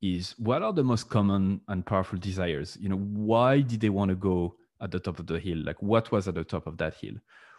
[0.00, 2.76] is what are the most common and powerful desires?
[2.80, 5.58] You know, why did they want to go at the top of the hill?
[5.58, 7.14] Like, what was at the top of that hill?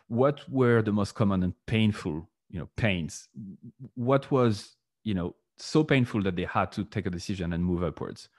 [0.07, 3.27] What were the most common and painful, you know, pains?
[3.95, 7.83] What was, you know, so painful that they had to take a decision and move
[7.83, 8.29] upwards.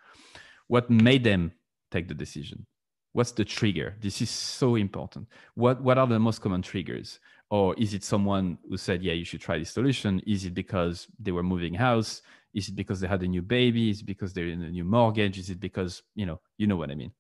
[0.71, 1.51] What made them
[1.91, 2.65] take the decision?
[3.13, 3.97] What's the trigger?
[4.01, 5.27] This is so important.
[5.55, 7.19] What what are the most common triggers?
[7.51, 10.21] Or is it someone who said, "Yeah, you should try this solution"?
[10.29, 12.23] Is it because they were moving house?
[12.55, 13.91] Is it because they had a new baby?
[13.91, 15.41] Is it because they're in a new mortgage?
[15.41, 17.11] Is it because you know you know what I mean?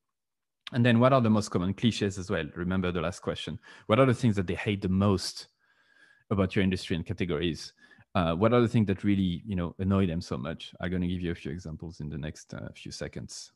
[0.72, 2.46] And then what are the most common cliches as well?
[2.54, 3.58] Remember the last question.
[3.88, 5.48] What are the things that they hate the most
[6.30, 7.72] about your industry and categories?
[8.14, 10.74] Uh, what are the things that really you know annoy them so much?
[10.80, 13.52] I'm going to give you a few examples in the next uh, few seconds.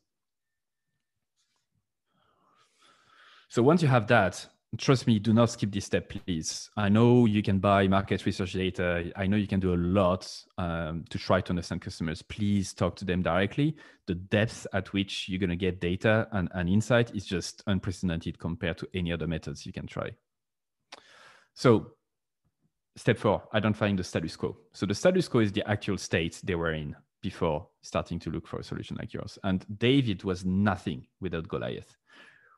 [3.49, 6.69] So once you have that, trust me, do not skip this step, please.
[6.75, 9.11] I know you can buy market research data.
[9.15, 12.21] I know you can do a lot um, to try to understand customers.
[12.21, 13.75] Please talk to them directly.
[14.07, 18.39] The depth at which you're going to get data and, and insight is just unprecedented
[18.39, 20.11] compared to any other methods you can try.
[21.53, 21.93] So
[22.97, 24.57] step four, identifying the status quo.
[24.71, 28.47] So the status quo is the actual state they were in before starting to look
[28.47, 29.37] for a solution like yours.
[29.43, 31.97] And David was nothing without Goliath.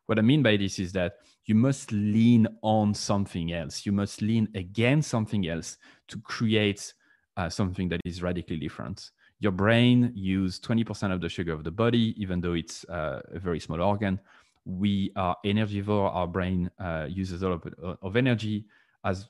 [0.06, 3.86] What I mean by this is that you must lean on something else.
[3.86, 5.78] You must lean against something else
[6.10, 6.94] to create
[7.36, 9.12] uh, something that is radically different.
[9.40, 13.40] Your brain uses 20% of the sugar of the body, even though it's uh, a
[13.40, 14.20] very small organ.
[14.66, 16.14] We are energivore.
[16.14, 18.66] Our brain uh, uses a lot of, of energy
[19.04, 19.28] as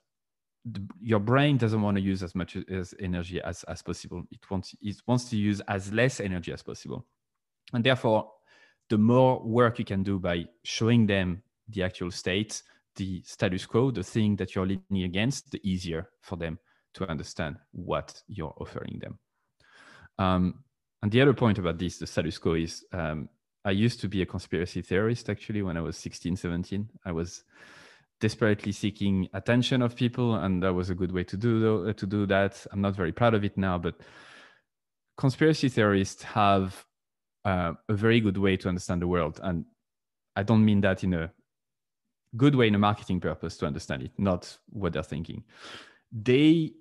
[0.72, 4.24] the, your brain doesn't want to use as much as energy as, as possible.
[4.32, 7.06] It wants it wants to use as less energy as possible,
[7.74, 8.32] and therefore,
[8.90, 12.62] the more work you can do by showing them the actual state,
[12.96, 16.58] the status quo, the thing that you're leaning against, the easier for them
[16.94, 19.20] to understand what you're offering them.
[20.18, 20.64] Um,
[21.04, 23.30] and the other point about this, the status quo, is um,
[23.66, 26.90] I used to be a conspiracy theorist actually when I was 16, 17.
[27.06, 27.44] I was
[28.20, 32.26] desperately seeking attention of people and that was a good way to do to do
[32.26, 32.66] that.
[32.72, 33.96] I'm not very proud of it now but
[35.18, 36.86] conspiracy theorists have
[37.46, 39.40] uh, a very good way to understand the world.
[39.44, 39.66] And
[40.36, 41.32] i don't mean that in a
[42.36, 45.44] good way in a marketing purpose to understand it not what they're thinking.
[46.12, 46.74] They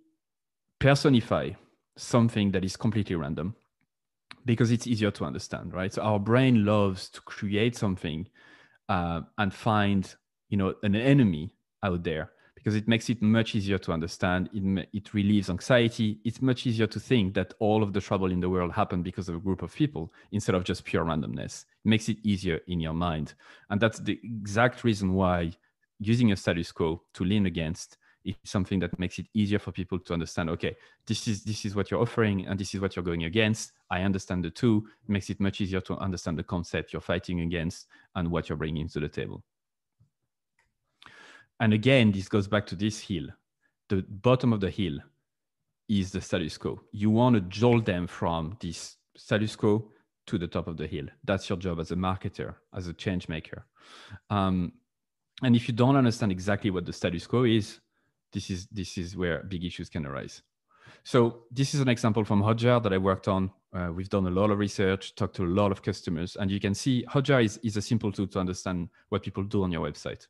[0.79, 1.51] personify
[1.97, 3.57] something that is completely random
[4.45, 5.93] because it's easier to understand right?
[5.93, 8.29] So our brain loves to create something
[8.89, 10.15] uh, and find
[10.49, 12.31] you know an enemy out there
[12.67, 14.51] because it makes it much easier to understand.
[14.53, 16.19] It, it relieves anxiety.
[16.25, 19.29] It's much easier to think that all of the trouble in the world happened because
[19.29, 21.65] of a group of people instead of just pure randomness.
[21.85, 23.35] It makes it easier in your mind.
[23.71, 25.53] And that's the exact reason why
[26.01, 30.01] using a status quo to lean against is something that makes it easier for people
[30.01, 33.05] to understand okay this is this is what you're offering and this is what you're
[33.05, 33.73] going against.
[33.89, 34.85] I understand the two.
[35.05, 38.59] It makes it much easier to understand the concept you're fighting against and what you're
[38.59, 39.45] bringing to the table
[41.61, 43.27] and again, this goes back to this hill.
[43.89, 44.99] The bottom of the hill
[45.89, 46.81] is the status quo.
[46.93, 49.91] You want to jolt them from this status quo
[50.27, 51.07] to the top of the hill.
[51.25, 53.65] That's your job as a marketer, as a change maker.
[54.29, 54.73] Um,
[55.43, 57.81] and if you don't understand exactly what the status quo is,
[58.33, 60.43] this is this is where big issues can arise.
[61.05, 63.53] So this is an example from Hotjar that I worked on.
[63.73, 66.59] Uh, we've done a lot of research, talked to a lot of customers, and you
[66.59, 69.89] can see Hotjar is, is a simple tool to understand what people do on your
[69.89, 70.27] website.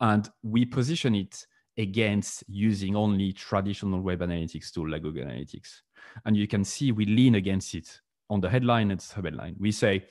[0.00, 1.46] And we position it
[1.78, 5.82] against using only traditional web analytics tool like Google Analytics.
[6.24, 9.54] And you can see we lean against it on the headline and subheadline.
[9.58, 10.04] We say,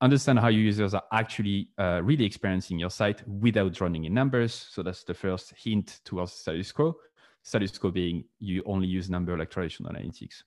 [0.00, 4.68] understand how your users are actually uh, really experiencing your site without running in numbers.
[4.70, 6.96] So that's the first hint towards status quo.
[7.42, 10.42] Status quo being you only use number like traditional analytics.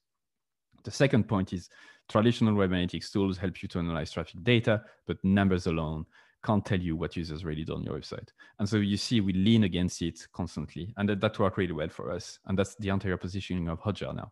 [0.83, 1.69] The second point is
[2.09, 6.05] traditional web analytics tools help you to analyze traffic data, but numbers alone
[6.43, 8.29] can't tell you what users really do on your website.
[8.59, 11.89] And so you see, we lean against it constantly, and that, that worked really well
[11.89, 12.39] for us.
[12.45, 14.31] And that's the entire positioning of Hotjar now.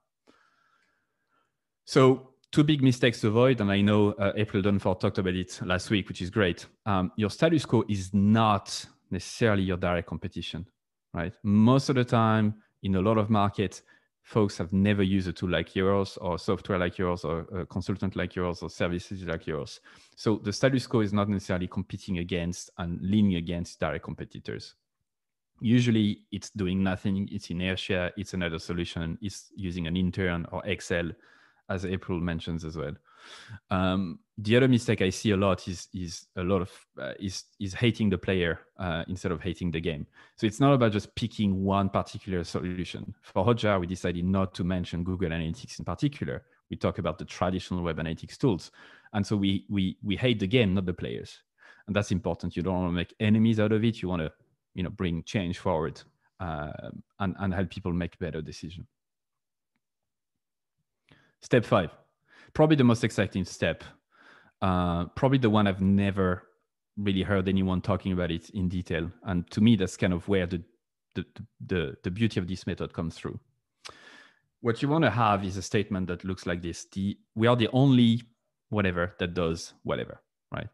[1.86, 5.60] So two big mistakes to avoid, and I know uh, April Dunford talked about it
[5.64, 6.66] last week, which is great.
[6.86, 10.68] Um, your status quo is not necessarily your direct competition,
[11.14, 11.34] right?
[11.44, 13.84] Most of the time, in a lot of markets,
[14.24, 18.16] folks have never used a tool like yours or software like yours or a consultant
[18.16, 19.82] like yours or services like yours.
[20.16, 24.76] So the status quo is not necessarily competing against and leaning against direct competitors.
[25.60, 31.12] Usually it's doing nothing, it's inertia, it's another solution, it's using an intern or Excel
[31.70, 32.94] as April mentions as well.
[33.70, 37.44] Um, the other mistake I see a lot is is a lot of uh, is
[37.60, 40.08] is hating the player uh, instead of hating the game.
[40.38, 43.14] So it's not about just picking one particular solution.
[43.22, 46.44] For Hotjar, we decided not to mention Google Analytics in particular.
[46.70, 48.72] We talk about the traditional web analytics tools,
[49.14, 51.44] and so we we we hate the game, not the players,
[51.88, 52.56] and that's important.
[52.56, 54.02] You don't want to make enemies out of it.
[54.02, 54.32] You want to
[54.74, 56.02] you know bring change forward
[56.40, 58.88] uh, and and help people make better decisions.
[61.42, 61.90] Step five,
[62.54, 63.84] probably the most exciting step.
[64.62, 66.44] Uh, probably the one I've never
[66.98, 69.10] really heard anyone talking about it in detail.
[69.24, 70.64] And to me, that's kind of where the
[71.16, 71.26] the,
[71.66, 73.38] the, the beauty of this method comes through.
[74.62, 77.56] What you want to have is a statement that looks like this: the we are
[77.56, 78.22] the only
[78.70, 80.70] whatever that does whatever, right?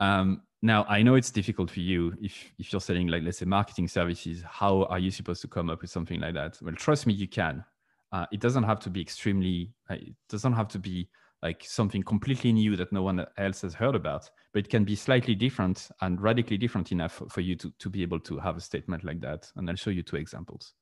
[0.00, 3.44] Um, now I know it's difficult for you if if you're selling like let's say
[3.46, 4.42] marketing services.
[4.42, 6.58] How are you supposed to come up with something like that?
[6.60, 7.64] Well, trust me, you can.
[8.12, 9.72] Uh, it doesn't have to be extremely.
[9.90, 11.08] Uh, it doesn't have to be
[11.42, 14.96] like something completely new that no one else has heard about, but it can be
[14.96, 18.60] slightly different and radically different enough for you to to be able to have a
[18.60, 19.50] statement like that.
[19.56, 20.74] And I'll show you two examples.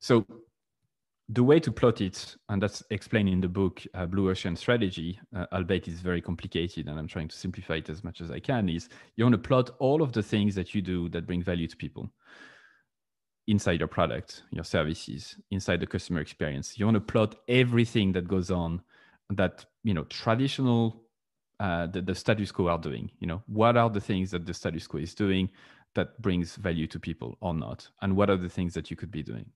[0.00, 0.26] So
[1.30, 5.18] the way to plot it, and that's explained in the book uh, Blue Ocean Strategy,
[5.34, 8.40] uh, albeit it's very complicated, and I'm trying to simplify it as much as I
[8.40, 8.68] can.
[8.68, 11.66] Is you want to plot all of the things that you do that bring value
[11.66, 12.10] to people
[13.46, 16.78] inside your product, your services, inside the customer experience.
[16.78, 18.82] You want to plot everything that goes on
[19.30, 21.02] that you know traditional
[21.60, 23.10] uh, the, the status quo are doing.
[23.20, 25.48] You know, what are the things that the status quo is doing
[25.94, 29.10] that brings value to people or not, and what are the things that you could
[29.10, 29.46] be doing.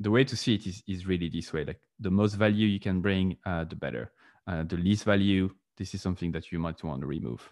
[0.00, 2.80] The way to see it is, is really this way: like the most value you
[2.80, 4.12] can bring, uh, the better.
[4.46, 7.50] Uh, the least value, this is something that you might want to remove.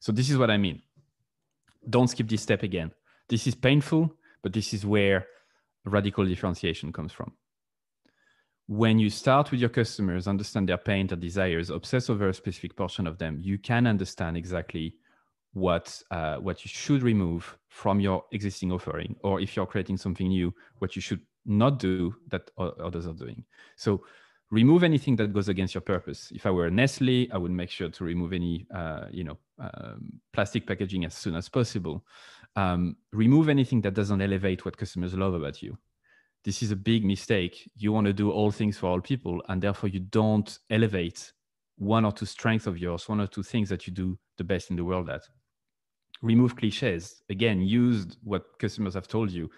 [0.00, 0.82] So this is what I mean.
[1.88, 2.90] Don't skip this step again.
[3.28, 5.26] This is painful but this is where
[5.84, 7.32] radical differentiation comes from.
[8.68, 12.76] When you start with your customers, understand their pain, their desires, obsess over a specific
[12.76, 14.94] portion of them, you can understand exactly
[15.52, 20.28] what uh, what you should remove from your existing offering, or if you're creating something
[20.28, 23.44] new, what you should not do that others are doing.
[23.76, 24.04] So
[24.50, 26.30] remove anything that goes against your purpose.
[26.34, 30.20] If I were Nestle, I would make sure to remove any, uh, you know, um,
[30.32, 32.04] plastic packaging as soon as possible
[32.56, 35.78] um, remove anything that doesn't elevate what customers love about you.
[36.44, 37.70] This is a big mistake.
[37.76, 41.32] You want to do all things for all people and therefore you don't elevate
[41.76, 44.70] one or two strengths of yours one or two things that you do the best
[44.70, 45.22] in the world at.
[46.20, 47.22] Remove cliches.
[47.30, 49.50] Again use what customers have told you.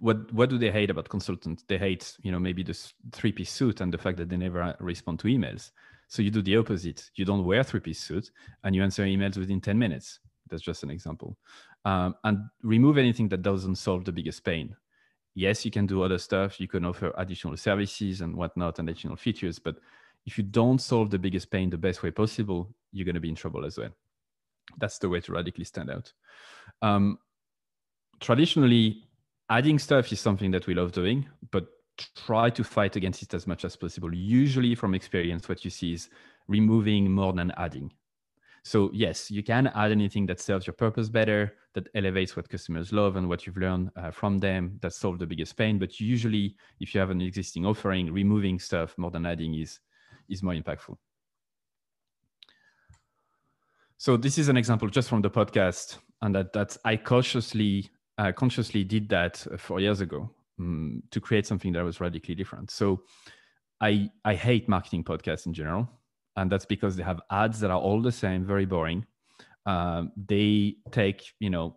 [0.00, 1.64] What what do they hate about consultants?
[1.68, 2.78] They hate you know maybe the
[3.12, 5.70] three piece suit and the fact that they never respond to emails.
[6.08, 7.10] So you do the opposite.
[7.14, 8.30] You don't wear three piece suit
[8.64, 10.20] and you answer emails within 10 minutes.
[10.48, 11.36] That's just an example
[11.84, 14.76] um, and remove anything that doesn't solve the biggest pain.
[15.34, 16.60] Yes, you can do other stuff.
[16.60, 19.58] You can offer additional services and whatnot and additional features.
[19.58, 19.76] But
[20.26, 23.28] if you don't solve the biggest pain the best way possible, you're going to be
[23.28, 23.90] in trouble as well.
[24.78, 26.12] That's the way to radically stand out.
[26.82, 27.18] Um,
[28.20, 29.04] traditionally,
[29.48, 31.68] adding stuff is something that we love doing, but
[32.14, 34.12] try to fight against it as much as possible.
[34.14, 36.10] Usually, from experience, what you see is
[36.48, 37.92] removing more than adding.
[38.68, 42.92] So yes, you can add anything that serves your purpose better, that elevates what customers
[42.92, 45.78] love and what you've learned uh, from them, that solve the biggest pain.
[45.78, 49.80] But usually, if you have an existing offering, removing stuff more than adding is
[50.28, 50.98] is more impactful.
[53.96, 58.32] So this is an example just from the podcast, and that that I cautiously, uh,
[58.32, 62.70] consciously did that four years ago um, to create something that was radically different.
[62.70, 63.04] So
[63.80, 65.88] I I hate marketing podcasts in general
[66.38, 69.04] and that's because they have ads that are all the same, very boring.
[69.66, 71.76] Um, they take you know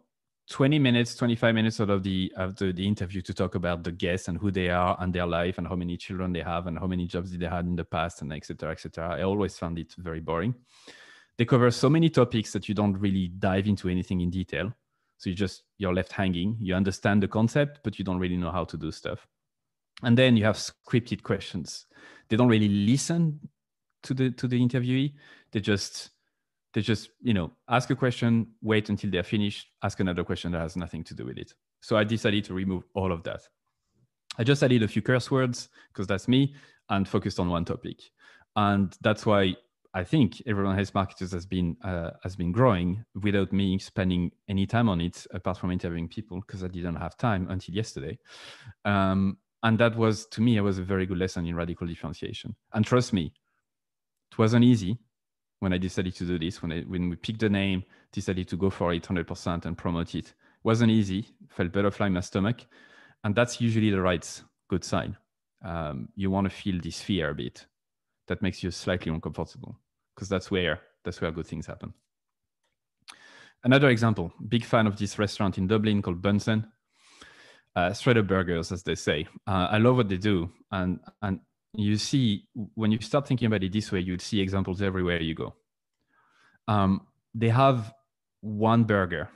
[0.50, 4.28] 20 minutes 25 minutes out of the the, the interview to talk about the guests
[4.28, 6.88] and who they are and their life and how many children they have and how
[6.88, 10.20] many jobs they had in the past and etc etc i always found it very
[10.20, 10.54] boring.
[11.38, 14.72] They cover so many topics that you don't really dive into anything in detail.
[15.18, 16.58] So you just you're left hanging.
[16.60, 19.28] You understand the concept but you don't really know how to do stuff.
[20.04, 21.88] And then you have scripted questions.
[22.30, 23.40] They don't really listen
[24.04, 25.14] to the to the interviewee
[25.52, 26.12] they just
[26.74, 30.62] They just, you know, ask a question, wait until they're finished, ask another question that
[30.62, 31.54] has nothing to do with it.
[31.82, 33.42] So I decided to remove all of that.
[34.40, 36.56] I just added a few curse words because that's me
[36.88, 38.00] and focused on one topic.
[38.56, 39.56] And that's why
[39.94, 44.66] I think Everyone Hates Marketers has been uh, has been growing without me spending any
[44.66, 48.18] time on it apart from interviewing people because I didn't have time until yesterday.
[48.86, 52.56] Um, and that was to me, it was a very good lesson in radical differentiation.
[52.72, 53.34] And trust me,
[54.32, 54.98] it wasn't easy
[55.60, 56.62] when I decided to do this.
[56.62, 60.16] When I, when we picked the name, decided to go for it 100% and promote
[60.16, 60.34] it.
[60.64, 61.28] wasn't easy.
[61.50, 62.66] Felt butterfly in my stomach,
[63.24, 65.18] and that's usually the right good sign.
[65.64, 67.66] Um, you want to feel this fear a bit
[68.28, 69.78] that makes you slightly uncomfortable
[70.16, 71.94] because that's where that's where good things happen.
[73.64, 76.66] Another example, big fan of this restaurant in Dublin called Bunsen.
[77.76, 79.28] Uh, straight up burgers, as they say.
[79.48, 81.40] Uh, I love what they do, and and
[81.74, 85.34] you see when you start thinking about it this way, you'd see examples everywhere you
[85.34, 85.54] go.
[86.68, 87.94] Um, they have
[88.42, 89.30] one burger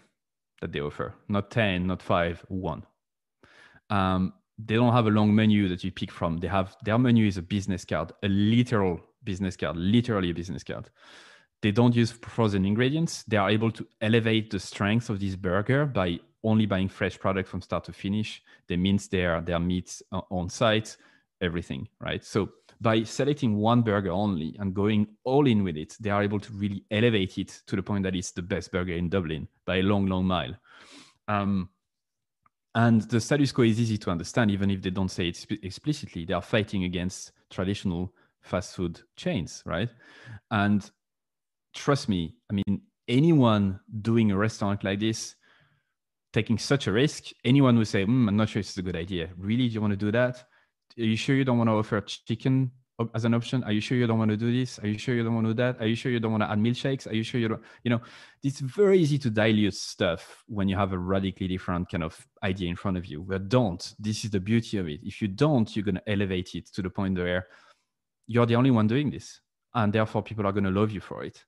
[0.61, 2.83] that they offer, not ten, not five, one.
[3.89, 6.37] Um, they don't have a long menu that you pick from.
[6.37, 10.63] They have their menu is a business card, a literal business card, literally a business
[10.63, 10.89] card.
[11.61, 13.23] They don't use frozen ingredients.
[13.23, 17.49] They are able to elevate the strength of this burger by only buying fresh product
[17.49, 18.41] from start to finish.
[18.67, 20.95] They mince their their meats on site,
[21.41, 22.23] everything, right?
[22.23, 22.49] So
[22.81, 26.53] by selecting one burger only and going all in with it, they are able to
[26.53, 29.83] really elevate it to the point that it's the best burger in Dublin by a
[29.83, 30.55] long, long mile.
[31.27, 31.69] Um,
[32.75, 36.25] and the status quo is easy to understand, even if they don't say it explicitly.
[36.25, 39.89] They are fighting against traditional fast food chains, right?
[40.51, 40.89] And
[41.73, 45.35] trust me, I mean, anyone doing a restaurant like this,
[46.33, 49.29] taking such a risk, anyone would say, mm, I'm not sure it's a good idea.
[49.37, 50.43] Really, do you want to do that?
[50.97, 52.71] Are you sure you don't want to offer chicken
[53.13, 53.63] as an option?
[53.63, 54.79] Are you sure you don't want to do this?
[54.79, 55.81] Are you sure you don't want to do that?
[55.81, 57.07] Are you sure you don't want to add milkshakes?
[57.07, 57.61] Are you sure you don't?
[57.83, 58.01] You know,
[58.43, 62.69] it's very easy to dilute stuff when you have a radically different kind of idea
[62.69, 63.21] in front of you.
[63.21, 63.93] But don't.
[63.99, 65.01] This is the beauty of it.
[65.03, 67.47] If you don't, you're going to elevate it to the point where
[68.27, 69.41] you're the only one doing this,
[69.73, 71.43] and therefore people are going to love you for it.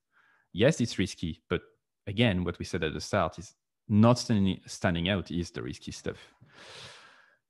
[0.52, 1.62] Yes, it's risky, but
[2.06, 3.54] again, what we said at the start is
[3.88, 6.18] not standing standing out is the risky stuff.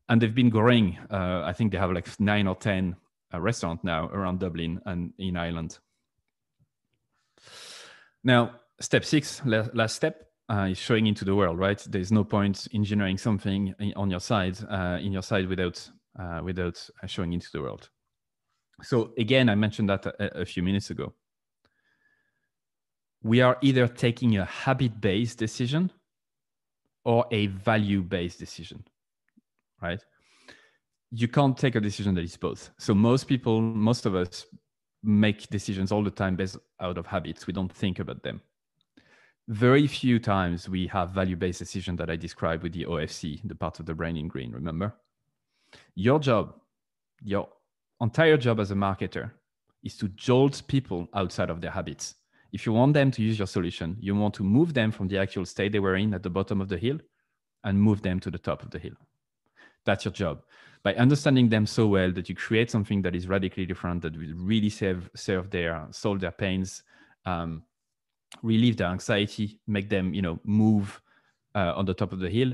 [0.09, 0.99] And they've been growing.
[1.11, 2.97] Uh, I think they have like nine or ten
[3.31, 5.79] a restaurant now around Dublin and in Ireland.
[8.25, 11.79] Now, step six, last step, uh, is showing into the world, right?
[11.89, 16.89] There's no point engineering something on your side, uh, in your side without uh, without
[17.03, 17.91] uh, showing into the world.
[18.83, 21.13] So again, I mentioned that a, a few minutes ago.
[23.23, 25.93] We are either taking a habit-based decision
[27.05, 28.85] or a value-based decision,
[29.81, 30.01] right?
[31.11, 32.71] you can't take a decision that is both.
[32.79, 34.47] So most people, most of us
[35.03, 37.47] make decisions all the time based out of habits.
[37.47, 38.43] We don't think about them.
[39.49, 43.81] Very few times we have value-based decision that I described with the OFC, the part
[43.81, 44.95] of the brain in green, remember?
[45.95, 46.55] Your job,
[47.23, 47.49] your
[48.01, 49.31] entire job as a marketer
[49.83, 52.17] is to jolt people outside of their habits.
[52.53, 55.19] If you want them to use your solution, you want to move them from the
[55.19, 56.99] actual state they were in at the bottom of the hill
[57.65, 58.95] and move them to the top of the hill.
[59.85, 60.43] That's your job.
[60.83, 64.35] By understanding them so well that you create something that is radically different that will
[64.35, 66.83] really serve serve their solve their pains
[67.27, 67.63] um,
[68.43, 71.03] relieve their anxiety make them you know move
[71.55, 72.53] uh, on the top of the hill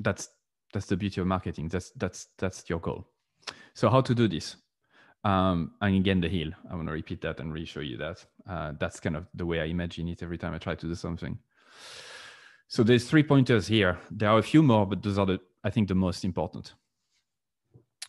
[0.00, 0.28] that's
[0.72, 1.68] that's the beauty of marketing.
[1.68, 3.06] That's that's that's your goal.
[3.74, 4.56] So how to do this?
[5.24, 6.50] Um, and again the hill.
[6.70, 9.46] I want to repeat that and really show you that uh, that's kind of the
[9.46, 11.38] way i imagine it every time i try to do something.
[12.68, 13.98] So there's three pointers here.
[14.10, 16.74] There are a few more but those are the I think, the most important.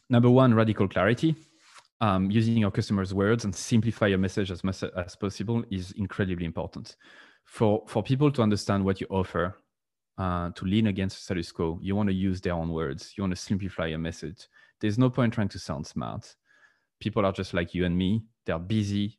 [0.10, 1.36] Number one, radical clarity.
[2.00, 6.46] Um, using your customers' words and simplify your message as much as possible is incredibly
[6.46, 6.96] important.
[7.46, 9.58] For, for people to understand what you offer,
[10.20, 13.14] uh, to lean against status quo, you want to use their own words.
[13.18, 14.48] You want to simplify your message.
[14.80, 16.36] There's no point trying to sound smart.
[17.00, 18.24] People are just like you and me.
[18.46, 19.18] They're busy.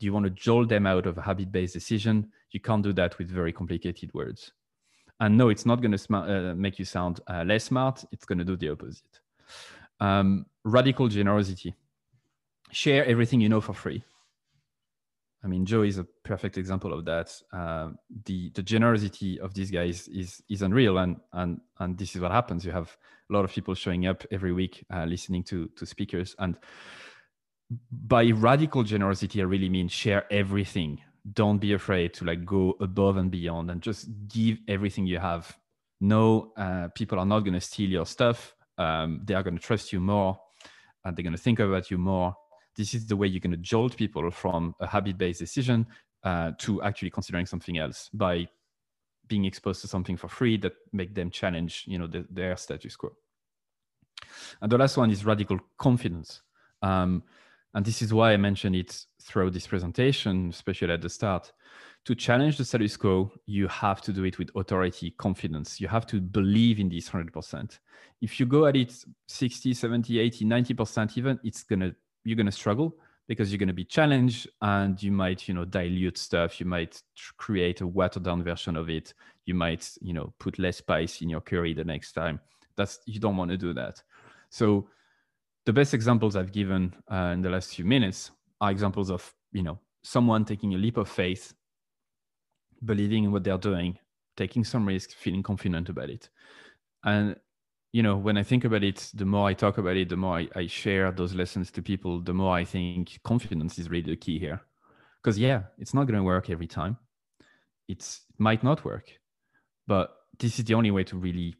[0.00, 2.30] Do you want to jolt them out of a habit-based decision?
[2.50, 4.52] You can't do that with very complicated words.
[5.20, 8.04] And no, it's not going to uh, make you sound uh, less smart.
[8.12, 9.20] It's going to do the opposite.
[10.00, 11.74] Um, radical generosity.
[12.70, 14.04] Share everything you know for free.
[15.42, 17.32] I mean, Joe is a perfect example of that.
[17.52, 17.90] Uh,
[18.24, 22.32] the the generosity of these guys is is unreal, and and and this is what
[22.32, 22.64] happens.
[22.64, 22.96] You have
[23.30, 26.58] a lot of people showing up every week, uh, listening to to speakers, and
[27.90, 31.00] by radical generosity, I really mean share everything
[31.32, 35.56] don't be afraid to like go above and beyond and just give everything you have.
[36.00, 38.54] No uh, people are not going to steal your stuff.
[38.76, 40.38] Um, they are going to trust you more
[41.04, 42.34] and they're going to think about you more.
[42.76, 45.86] This is the way you're going to jolt people from a habit-based decision
[46.22, 48.46] uh, to actually considering something else by
[49.26, 52.96] being exposed to something for free that make them challenge you know the, their status
[52.96, 53.10] quo.
[54.60, 56.42] And the last one is radical confidence.
[56.82, 57.24] Um,
[57.74, 61.52] and this is why i mentioned it throughout this presentation especially at the start.
[62.04, 65.78] To challenge the status quo you have to do it with authority confidence.
[65.78, 67.78] You have to believe in this 100%
[68.22, 68.94] if you go at it
[69.26, 71.94] 60 70 80 90% even it's gonna
[72.24, 72.96] you're gonna struggle
[73.28, 76.58] because you're going to be challenged and you might you know dilute stuff.
[76.58, 77.00] You might
[77.36, 79.14] create a watered down version of it.
[79.44, 82.40] You might you know put less spice in your curry the next time.
[82.74, 84.02] That's you don't want to do that.
[84.48, 84.88] So
[85.68, 89.62] the best examples i've given uh, in the last few minutes are examples of you
[89.62, 91.52] know someone taking a leap of faith
[92.82, 93.98] believing in what they're doing
[94.34, 96.30] taking some risk feeling confident about it
[97.04, 97.36] and
[97.92, 100.38] you know, when I think about it, the more I talk about it, the more
[100.38, 104.16] I, I share those lessons to people, the more I think confidence is really the
[104.16, 104.60] key here.
[105.22, 106.98] Because yeah, it's not going to work every time.
[107.88, 109.10] It's, it might not work,
[109.86, 111.56] but this is the only way to really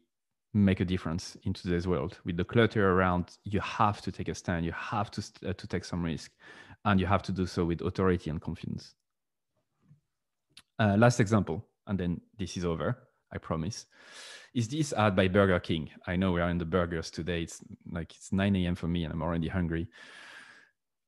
[0.53, 2.19] make a difference in today's world.
[2.25, 4.65] With the clutter around, you have to take a stand.
[4.65, 6.31] You have to uh, to take some risk,
[6.85, 8.95] and you have to do so with authority and confidence.
[10.79, 12.97] Uh, last example, and then this is over.
[13.31, 13.85] I promise
[14.53, 15.89] is this ad by Burger King?
[16.07, 17.43] I know we are in the burgers today.
[17.43, 18.75] It's like it's 9 a.m.
[18.75, 19.87] for me and I'm already hungry.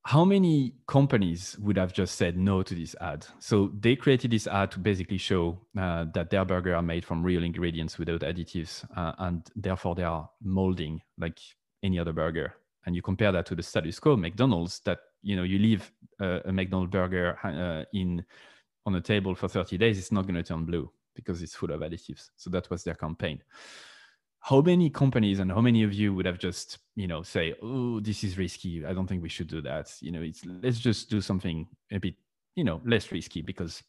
[0.03, 3.25] How many companies would have just said no to this ad?
[3.39, 7.21] So they created this ad to basically show uh, that their burger are made from
[7.21, 11.39] real ingredients without additives, uh, and therefore they are molding like
[11.83, 12.55] any other burger.
[12.85, 16.39] And you compare that to the status quo, McDonald's, that you know you leave uh,
[16.45, 18.25] a McDonald's burger uh, in
[18.85, 21.71] on a table for 30 days, it's not going to turn blue because it's full
[21.71, 22.29] of additives.
[22.37, 23.43] So that was their campaign.
[24.41, 27.99] How many companies and how many of you would have just, you know, say, "Oh,
[27.99, 28.85] this is risky.
[28.85, 31.99] I don't think we should do that." You know, it's let's just do something a
[31.99, 32.15] bit,
[32.55, 33.83] you know, less risky because,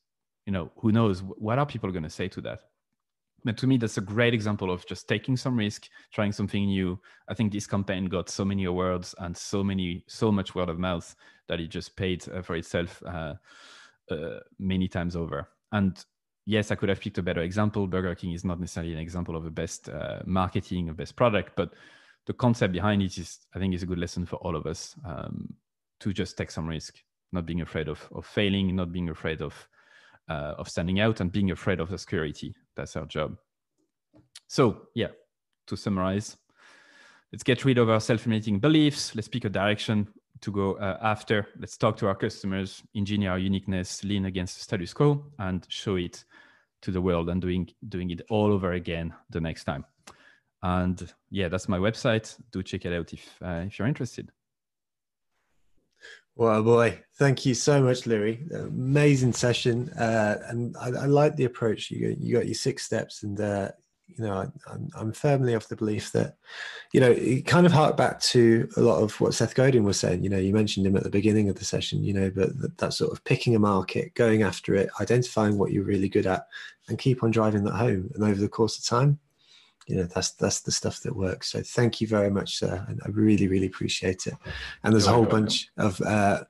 [0.46, 2.60] you know, who knows what are people going to say to that?
[3.44, 7.00] But to me, that's a great example of just taking some risk, trying something new.
[7.28, 10.78] I think this campaign got so many awards and so many, so much word of
[10.78, 11.14] mouth
[11.48, 13.34] that it just paid uh, for itself uh,
[14.10, 15.48] uh, many times over.
[15.72, 16.04] And
[16.44, 17.86] yes, I could have picked a better example.
[17.86, 21.52] Burger King is not necessarily an example of the best uh, marketing, a best product,
[21.56, 21.72] but
[22.26, 24.94] the concept behind it is, I think, is a good lesson for all of us
[25.04, 25.54] um,
[26.00, 29.54] to just take some risk, not being afraid of, of failing, not being afraid of
[30.28, 32.54] uh, of standing out, and being afraid of obscurity.
[32.76, 33.36] That's our job.
[34.46, 35.08] So, yeah,
[35.66, 36.36] to summarize,
[37.32, 39.16] let's get rid of our self-limiting beliefs.
[39.16, 40.06] Let's pick a direction
[40.42, 41.46] to go uh, after.
[41.58, 45.96] Let's talk to our customers, engineer our uniqueness, lean against the status quo, and show
[45.96, 46.24] it
[46.82, 49.84] to the world and doing doing it all over again the next time.
[50.62, 52.36] And yeah, that's my website.
[52.50, 54.30] Do check it out if uh, if you're interested.
[56.34, 58.40] Well, boy, thank you so much, Louis.
[58.54, 61.90] Amazing session, uh, and I, I, like the approach.
[61.90, 63.72] You got, you got your six steps, and uh,
[64.16, 66.36] you know, I, am I'm firmly of the belief that,
[66.92, 69.98] you know, it kind of hark back to a lot of what Seth Godin was
[69.98, 70.22] saying.
[70.22, 72.04] You know, you mentioned him at the beginning of the session.
[72.04, 75.72] You know, but that, that sort of picking a market, going after it, identifying what
[75.72, 76.46] you're really good at,
[76.88, 78.10] and keep on driving that home.
[78.14, 79.18] And over the course of time,
[79.86, 81.50] you know, that's that's the stuff that works.
[81.50, 82.84] So thank you very much, sir.
[82.88, 84.34] And I really really appreciate it.
[84.84, 86.00] And there's a whole bunch of.
[86.00, 86.44] Uh,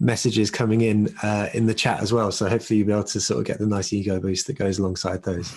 [0.00, 2.32] messages coming in uh, in the chat as well.
[2.32, 4.78] So hopefully you'll be able to sort of get the nice ego boost that goes
[4.78, 5.54] alongside those.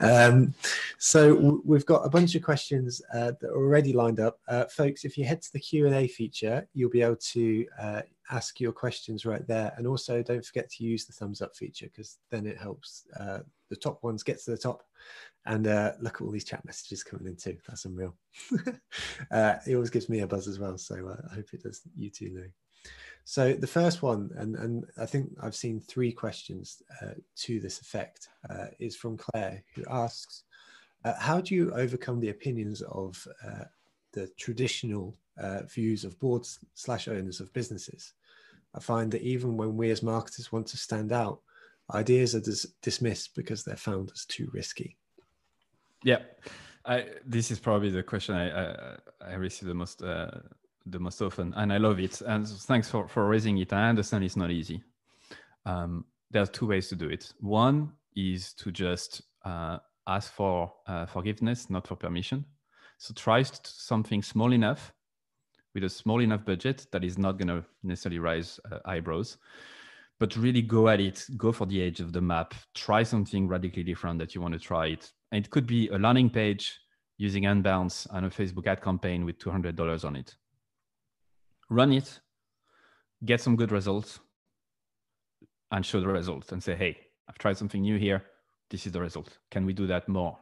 [0.00, 0.54] Um,
[0.98, 4.64] so w- we've got a bunch of questions uh, that are already lined up, uh,
[4.64, 5.04] folks.
[5.04, 8.60] If you head to the Q and A feature, you'll be able to uh, ask
[8.60, 12.18] your questions right there, and also don't forget to use the thumbs up feature because
[12.30, 13.38] then it helps uh,
[13.70, 14.82] the top ones get to the top.
[15.48, 17.56] And uh, look at all these chat messages coming in too.
[17.68, 18.16] That's unreal.
[19.30, 20.76] it always gives me a buzz as well.
[20.76, 20.96] So
[21.30, 22.50] I hope it does you too, Lou.
[23.28, 27.80] So the first one, and, and I think I've seen three questions uh, to this
[27.80, 30.44] effect, uh, is from Claire, who asks,
[31.04, 33.64] uh, how do you overcome the opinions of uh,
[34.12, 38.12] the traditional uh, views of boards slash owners of businesses?
[38.76, 41.40] I find that even when we as marketers want to stand out,
[41.92, 44.96] ideas are dis- dismissed because they're found as too risky.
[46.04, 46.20] Yeah,
[46.84, 50.30] I, this is probably the question I, I, I receive the most uh,
[50.86, 52.20] the most often, and I love it.
[52.20, 53.72] And thanks for, for raising it.
[53.72, 54.82] I understand it's not easy.
[55.64, 57.32] Um, are two ways to do it.
[57.40, 62.44] One is to just uh, ask for uh, forgiveness, not for permission.
[62.98, 64.92] So try something small enough
[65.74, 69.38] with a small enough budget that is not going to necessarily raise uh, eyebrows,
[70.18, 73.82] but really go at it, go for the edge of the map, try something radically
[73.82, 75.10] different that you want to try it.
[75.32, 76.78] And it could be a landing page
[77.18, 80.34] using Unbounce and a Facebook ad campaign with $200 on it
[81.68, 82.20] run it,
[83.24, 84.20] get some good results,
[85.72, 86.96] and show the results and say, hey,
[87.28, 88.24] I've tried something new here.
[88.70, 89.38] This is the result.
[89.50, 90.38] Can we do that more?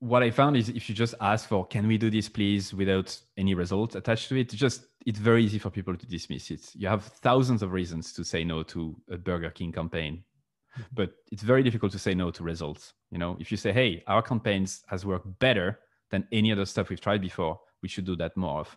[0.00, 3.16] What I found is if you just ask for, can we do this please, without
[3.36, 6.70] any result attached to it, just it's very easy for people to dismiss it.
[6.74, 10.24] You have thousands of reasons to say no to a Burger King campaign,
[10.74, 10.82] mm-hmm.
[10.92, 12.92] but it's very difficult to say no to results.
[13.10, 15.78] You know, if you say, hey, our campaigns has worked better
[16.10, 18.76] than any other stuff we've tried before, we should do that more of.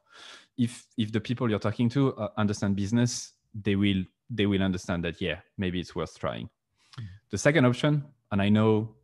[0.58, 5.04] If if the people you're talking to uh, understand business, they will they will understand
[5.06, 6.46] that yeah, maybe it's worth trying.
[6.46, 7.06] Mm-hmm.
[7.30, 8.96] The second option, and I know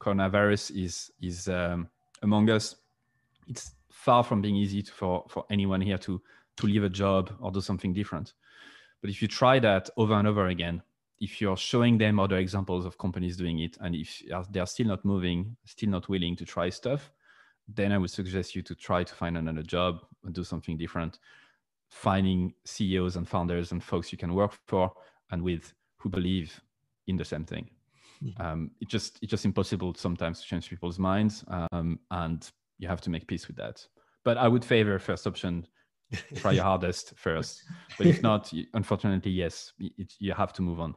[0.00, 1.88] coronavirus is is um,
[2.22, 2.76] among us,
[3.48, 6.20] it's far from being easy to, for for anyone here to
[6.56, 8.34] to leave a job or do something different.
[9.00, 10.82] But if you try that over and over again,
[11.20, 15.04] if you're showing them other examples of companies doing it, and if they're still not
[15.04, 17.10] moving, still not willing to try stuff,
[17.68, 21.18] then I would suggest you to try to find another job and do something different.
[21.90, 24.92] Finding CEOs and founders and folks you can work for
[25.30, 26.60] and with who believe
[27.06, 27.68] in the same thing.
[28.22, 28.42] Mm-hmm.
[28.42, 32.48] Um, it just it's just impossible sometimes to change people's minds, um, and
[32.78, 33.86] you have to make peace with that.
[34.24, 35.66] But I would favor first option
[36.36, 37.64] try your hardest first
[37.98, 40.94] but if not unfortunately yes it, you have to move on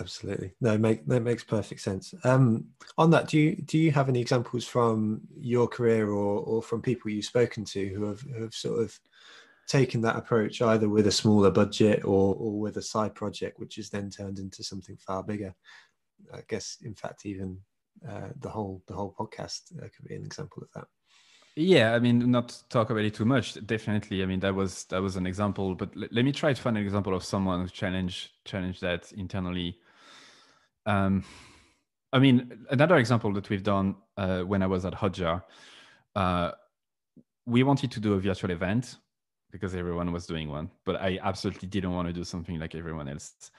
[0.00, 2.64] absolutely no make that makes perfect sense um
[2.98, 6.82] on that do you do you have any examples from your career or or from
[6.82, 8.98] people you've spoken to who have, who have sort of
[9.68, 13.78] taken that approach either with a smaller budget or or with a side project which
[13.78, 15.54] is then turned into something far bigger
[16.32, 17.56] i guess in fact even
[18.08, 20.88] uh, the whole the whole podcast uh, could be an example of that
[21.56, 23.64] yeah, I mean, not talk about it too much.
[23.64, 25.76] Definitely, I mean that was that was an example.
[25.76, 29.12] But l- let me try to find an example of someone who challenged challenged that
[29.12, 29.78] internally.
[30.86, 31.24] Um,
[32.12, 35.42] I mean, another example that we've done uh, when I was at Hotjar,
[36.14, 36.52] uh,
[37.46, 38.96] we wanted to do a virtual event
[39.50, 43.08] because everyone was doing one, but I absolutely didn't want to do something like everyone
[43.08, 43.50] else.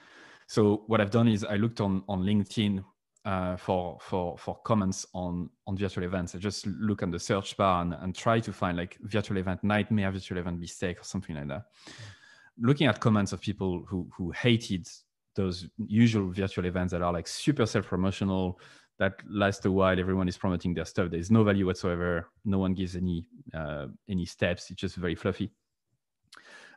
[0.46, 2.84] So what I've done is I looked on on LinkedIn
[3.24, 6.34] uh, for for for comments on on virtual events.
[6.34, 9.64] I just look on the search bar and, and try to find like virtual event
[9.64, 11.64] nightmare, virtual event mistake, or something like that.
[11.66, 12.66] Mm-hmm.
[12.66, 14.88] Looking at comments of people who who hated
[15.36, 18.58] those usual virtual events that are like super self promotional,
[18.98, 19.98] that last a while.
[19.98, 21.10] Everyone is promoting their stuff.
[21.10, 22.28] There's no value whatsoever.
[22.44, 24.70] No one gives any uh, any steps.
[24.70, 25.52] It's just very fluffy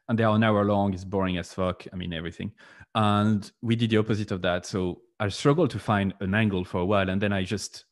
[0.10, 0.94] and they are an hour long.
[0.94, 1.86] It's boring as fuck.
[1.94, 2.52] I mean, everything.
[2.96, 4.66] And we did the opposite of that.
[4.66, 7.86] So I struggled to find an angle for a while, and then I just,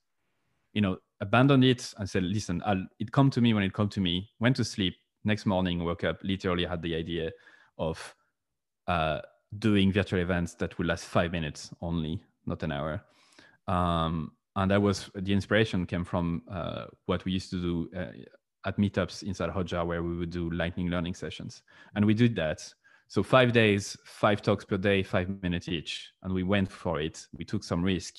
[0.74, 3.89] you know, abandoned it and said, "Listen, I'll, it come to me when it come
[3.89, 4.95] to me." Went to sleep.
[5.24, 6.18] Next morning, woke up.
[6.24, 7.32] Literally had the idea
[7.78, 8.15] of
[8.88, 9.20] uh,
[9.60, 13.02] doing virtual events that will last five minutes only, not an hour.
[13.68, 18.12] Um, and that was the inspiration came from uh, what we used to do uh,
[18.66, 21.62] at meetups inside Hotjar, where we would do lightning learning sessions,
[21.95, 22.62] and we did that
[23.10, 27.26] so five days, five talks per day, five minutes each, and we went for it.
[27.34, 28.16] We took some risk.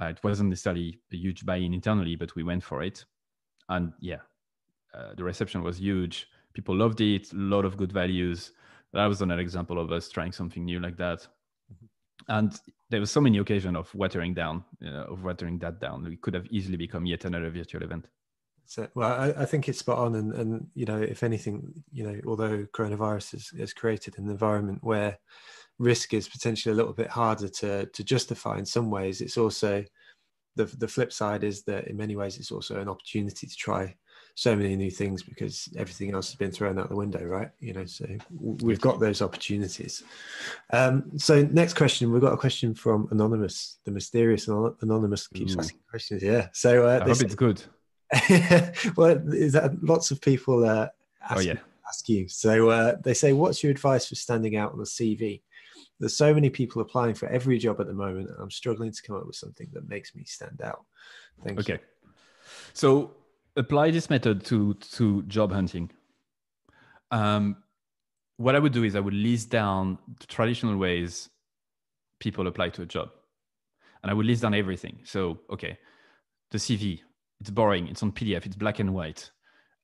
[0.00, 3.04] Uh, it wasn't necessarily a huge buy-in internally, but we went for it,
[3.68, 4.20] and yeah,
[4.94, 6.26] uh, the reception was huge.
[6.54, 7.32] People loved it.
[7.32, 8.52] A lot of good values.
[8.94, 11.26] That was another example of us trying something new like that.
[11.72, 11.86] Mm-hmm.
[12.28, 16.04] And there was so many occasions of watering down, uh, of watering that down.
[16.04, 18.06] We could have easily become yet another virtual event.
[18.66, 22.04] So, well, I, I, think it's spot on, and, and you know, if anything, you
[22.04, 25.18] know, although coronavirus has, has created an environment where
[25.78, 29.84] risk is potentially a little bit harder to to justify in some ways, it's also
[30.56, 33.94] the the flip side is that in many ways it's also an opportunity to try
[34.36, 37.50] so many new things because everything else has been thrown out the window, right?
[37.60, 38.04] You know, so
[38.40, 40.02] we've got those opportunities.
[40.72, 45.60] Um, so next question, we've got a question from anonymous, the mysterious anonymous keeps Ooh.
[45.60, 46.22] asking questions.
[46.22, 47.62] Yeah, so uh, I hope it's good.
[48.96, 50.88] well, is that lots of people uh,
[51.22, 51.58] ask, oh, yeah.
[51.88, 52.28] ask you.
[52.28, 55.42] So uh, they say, "What's your advice for standing out on the CV?"
[56.00, 59.02] There's so many people applying for every job at the moment, and I'm struggling to
[59.02, 60.84] come up with something that makes me stand out.
[61.44, 61.74] Thank okay.
[61.74, 61.78] You.
[62.72, 63.12] So
[63.56, 65.90] apply this method to to job hunting.
[67.10, 67.56] Um,
[68.36, 71.28] what I would do is I would list down the traditional ways
[72.18, 73.10] people apply to a job,
[74.02, 75.00] and I would list down everything.
[75.04, 75.78] So okay,
[76.50, 77.00] the CV,
[77.40, 77.88] it's boring.
[77.88, 78.46] It's on PDF.
[78.46, 79.30] It's black and white.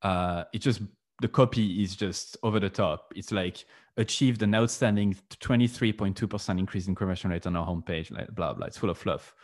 [0.03, 0.81] Uh, it just
[1.21, 3.13] the copy is just over the top.
[3.15, 3.65] It's like
[3.97, 8.67] achieved an outstanding 23.2% increase in conversion rate on our homepage, like blah blah.
[8.67, 9.35] It's full of fluff.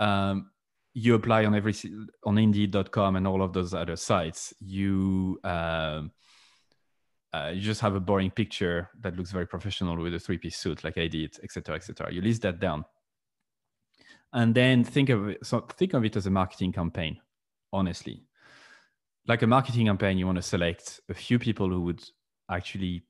[0.00, 0.50] Um,
[0.92, 1.74] you apply on every
[2.24, 4.52] on Indeed.com and all of those other sites.
[4.60, 6.12] You um,
[7.32, 10.82] uh, you just have a boring picture that looks very professional with a three-piece suit,
[10.82, 12.12] like I did, etc., etc.
[12.12, 12.84] You list that down,
[14.32, 15.46] and then think of it.
[15.46, 17.20] So think of it as a marketing campaign
[17.72, 18.24] honestly.
[19.26, 22.02] Like a marketing campaign, you want to select a few people who would
[22.50, 23.04] actually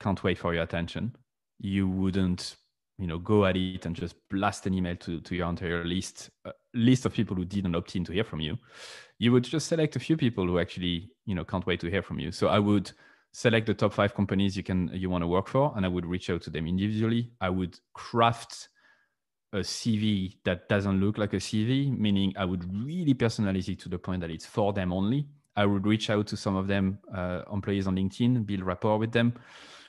[0.00, 1.16] can't wait for your attention.
[1.58, 2.56] You wouldn't
[2.98, 6.30] you know go at it and just blast an email to, to your entire list
[6.44, 8.58] uh, list of people who didn't opt in to hear from you.
[9.18, 12.02] You would just select a few people who actually you know can't wait to hear
[12.02, 12.32] from you.
[12.32, 12.90] So i would
[13.32, 16.06] select the top five companies you can you want to work for and i would
[16.06, 17.30] reach out to them individually.
[17.40, 18.68] I would craft
[19.54, 23.88] a cv that doesn't look like a cv meaning i would really personalize it to
[23.88, 25.26] the point that it's for them only.
[25.56, 29.12] I would reach out to some of them uh, employees on linkedin build rapport with
[29.12, 29.32] them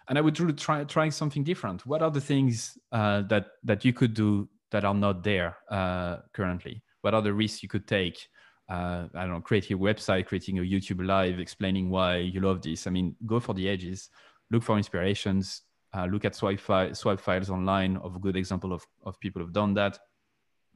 [0.10, 1.86] and I would really try trying something different.
[1.86, 6.18] What are the things uh, that that you could do that are not there uh,
[6.34, 6.82] currently?
[7.01, 8.28] What are the risks you could take?
[8.68, 12.62] Uh, I don't know, creating a website, creating a YouTube live, explaining why you love
[12.62, 12.86] this.
[12.86, 14.10] I mean, go for the edges,
[14.51, 15.62] look for inspirations,
[15.95, 19.41] uh, look at swipe, fi- swipe files online of a good example of, of people
[19.41, 19.97] who've done that,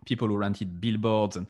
[0.07, 1.45] people who rented billboards and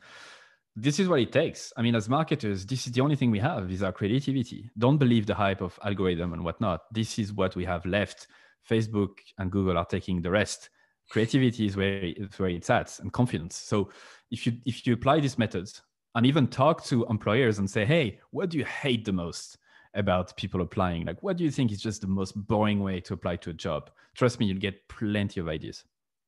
[0.76, 1.72] this is what it takes.
[1.76, 4.70] I mean, as marketers, this is the only thing we have is our creativity.
[4.76, 6.82] Don't believe the hype of algorithm and whatnot.
[6.92, 8.26] This is what we have left.
[8.68, 10.70] Facebook and Google are taking the rest.
[11.10, 13.56] Creativity is where it's where it's at and confidence.
[13.56, 13.90] So
[14.30, 15.82] if you if you apply these methods
[16.14, 19.58] and even talk to employers and say, hey, what do you hate the most
[19.92, 21.04] about people applying?
[21.04, 23.54] Like what do you think is just the most boring way to apply to a
[23.54, 23.90] job?
[24.14, 25.84] Trust me, you'll get plenty of ideas.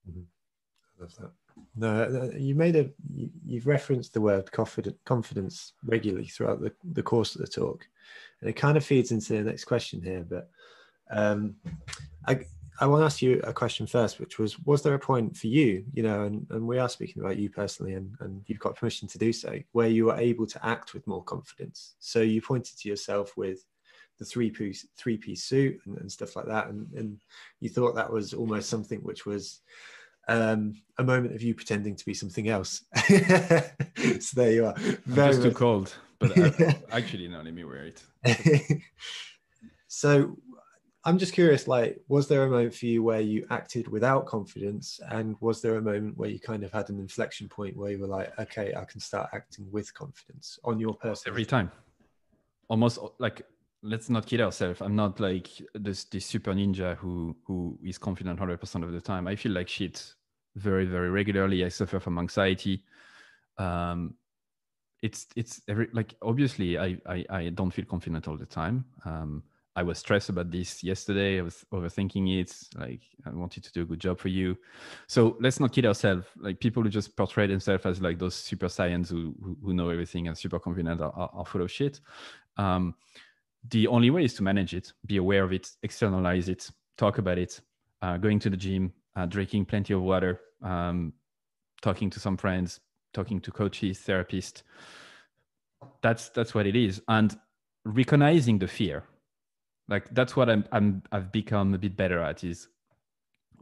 [0.09, 0.21] Mm-hmm.
[0.21, 1.46] I love that.
[1.75, 2.91] No, you made a
[3.47, 7.87] you've referenced the word confident, confidence regularly throughout the, the course of the talk,
[8.41, 10.25] and it kind of feeds into the next question here.
[10.29, 10.51] But
[11.11, 11.57] um,
[12.27, 12.41] I
[12.79, 15.47] I want to ask you a question first, which was was there a point for
[15.47, 18.77] you, you know, and, and we are speaking about you personally, and, and you've got
[18.77, 21.95] permission to do so, where you were able to act with more confidence.
[22.01, 23.65] So you pointed to yourself with
[24.19, 27.21] the three piece three piece suit and, and stuff like that, and, and
[27.61, 29.61] you thought that was almost something which was
[30.29, 32.85] um, a moment of you pretending to be something else.
[33.07, 34.74] so there you are.
[35.07, 37.93] Very just too cold, but uh, actually, no, let me wear
[38.24, 38.83] it.
[39.89, 40.37] so
[41.05, 44.99] I'm just curious, like, was there a moment for you where you acted without confidence?
[45.11, 48.01] And was there a moment where you kind of had an inflection point where you
[48.01, 51.31] were like, okay, I can start acting with confidence on your person?
[51.31, 51.70] Every time.
[52.68, 53.43] Almost like
[53.87, 54.80] let's not kid ourselves.
[54.80, 59.26] I'm not like this this super ninja who who is confident 100% of the time.
[59.26, 60.14] I feel like shit
[60.57, 61.64] very very regularly.
[61.64, 62.82] I suffer from anxiety.
[63.59, 64.14] Um,
[65.03, 68.84] it's it's every like obviously I, I I don't feel confident all the time.
[69.05, 69.43] Um,
[69.76, 71.39] I was stressed about this yesterday.
[71.39, 72.51] I was overthinking it.
[72.78, 74.57] Like I wanted to do a good job for you.
[75.07, 76.26] So let's not kid ourselves.
[76.39, 80.28] Like people who just portray themselves as like those super science who, who, know everything
[80.28, 82.01] and super confident are, are, are full of shit.
[82.57, 82.95] Um,
[83.71, 87.39] the only way is to manage it, be aware of it, externalize it, talk about
[87.39, 87.61] it,
[88.03, 91.12] uh, going to the gym, uh, drinking plenty of water, um,
[91.83, 92.81] talking to some friends,
[93.12, 94.62] talking to coaches, therapists.
[96.03, 97.37] That's that's what it is, and
[97.85, 99.05] recognizing the fear.
[99.89, 102.69] Like that's what I'm, I'm I've become a bit better at is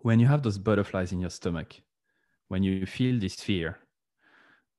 [0.02, 1.74] when you have those butterflies in your stomach,
[2.48, 3.78] when you feel this fear,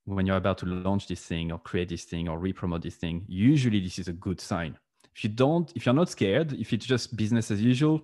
[0.05, 3.25] when you're about to launch this thing or create this thing or re-promote this thing,
[3.27, 4.77] usually this is a good sign
[5.15, 8.01] if you don't, if you're not scared, if it's just business as usual,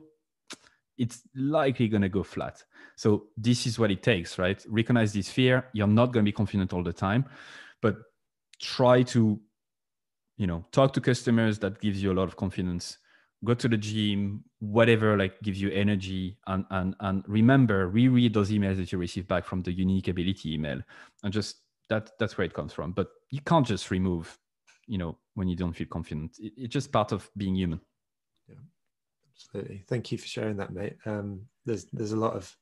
[0.97, 2.63] it's likely going to go flat.
[2.95, 4.63] So this is what it takes, right?
[4.69, 5.65] Recognize this fear.
[5.73, 7.25] You're not going to be confident all the time,
[7.81, 7.97] but
[8.61, 9.39] try to,
[10.37, 12.97] you know, talk to customers that gives you a lot of confidence.
[13.43, 18.51] Go to the gym, whatever like gives you energy, and and and remember reread those
[18.51, 20.79] emails that you receive back from the unique ability email,
[21.23, 22.91] and just that that's where it comes from.
[22.91, 24.37] But you can't just remove
[24.91, 26.31] you know when you don't feel confident.
[26.39, 27.81] It, it's just part of being human.
[28.47, 28.55] Yeah
[29.41, 29.83] absolutely.
[29.87, 30.97] Thank you for sharing that mate.
[31.05, 32.55] Um, there's there's a lot of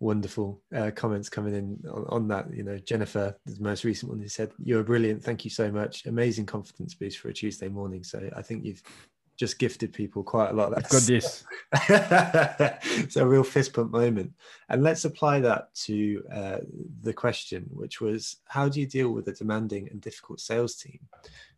[0.00, 2.52] wonderful uh, comments coming in on, on, that.
[2.52, 5.22] You know jennifer the most recent one who said you're brilliant.
[5.22, 6.06] Thank you so much.
[6.06, 8.04] Amazing confidence boost for a tuesday morning.
[8.04, 8.82] So i think you've
[9.36, 10.72] just gifted people quite a lot.
[10.72, 10.90] Of that.
[10.90, 11.44] got this.
[13.02, 14.32] It's a real fist pump moment.
[14.68, 16.58] And let's apply that to uh,
[17.02, 21.00] the question which was how do you deal with a demanding and difficult sales team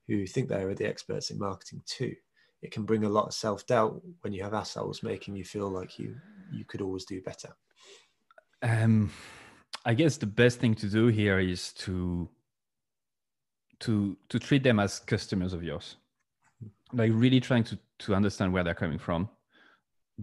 [0.06, 2.14] who think they are the experts in marketing too.
[2.62, 5.68] It can bring a lot of self doubt when you have assholes making you feel
[5.68, 6.16] like you
[6.50, 7.50] you could always do better.
[8.62, 9.10] Um,
[9.84, 12.28] I guess the best thing to do here is to
[13.80, 15.96] to to treat them as customers of yours,
[16.92, 19.28] like really trying to to understand where they're coming from,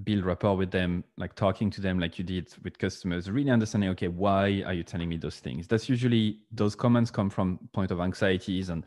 [0.03, 3.89] build rapport with them, like talking to them like you did with customers, really understanding,
[3.91, 5.67] okay, why are you telling me those things?
[5.67, 8.85] That's usually those comments come from point of anxieties and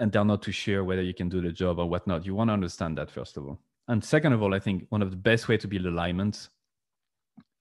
[0.00, 2.26] and they're not too sure whether you can do the job or whatnot.
[2.26, 3.60] You want to understand that first of all.
[3.88, 6.48] And second of all, I think one of the best way to build alignment,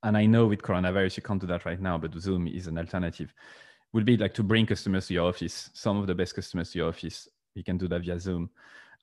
[0.04, 2.78] and I know with coronavirus you can't do that right now, but Zoom is an
[2.78, 3.34] alternative,
[3.94, 6.80] would be like to bring customers to your office, some of the best customers to
[6.80, 7.28] your office.
[7.56, 8.50] You can do that via Zoom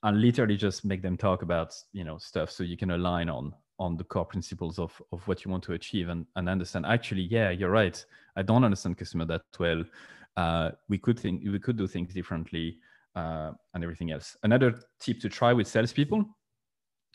[0.03, 3.53] and literally just make them talk about, you know, stuff so you can align on
[3.79, 7.21] on the core principles of of what you want to achieve and, and understand actually
[7.21, 8.03] yeah you're right
[8.35, 9.83] i don't understand customer that well
[10.35, 12.79] uh, we could think we could do things differently
[13.17, 14.37] uh, and everything else.
[14.43, 16.23] Another tip to try with salespeople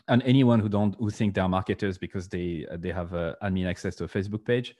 [0.09, 3.94] and anyone who don't who think they're marketers because they they have uh, admin access
[3.94, 4.74] to a facebook page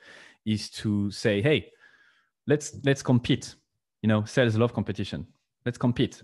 [0.45, 1.71] is to say hey
[2.47, 3.55] let's let's compete.
[4.03, 5.27] You know sales love competition.
[5.65, 6.23] Let's compete.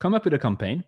[0.00, 0.82] Come up with a campaign.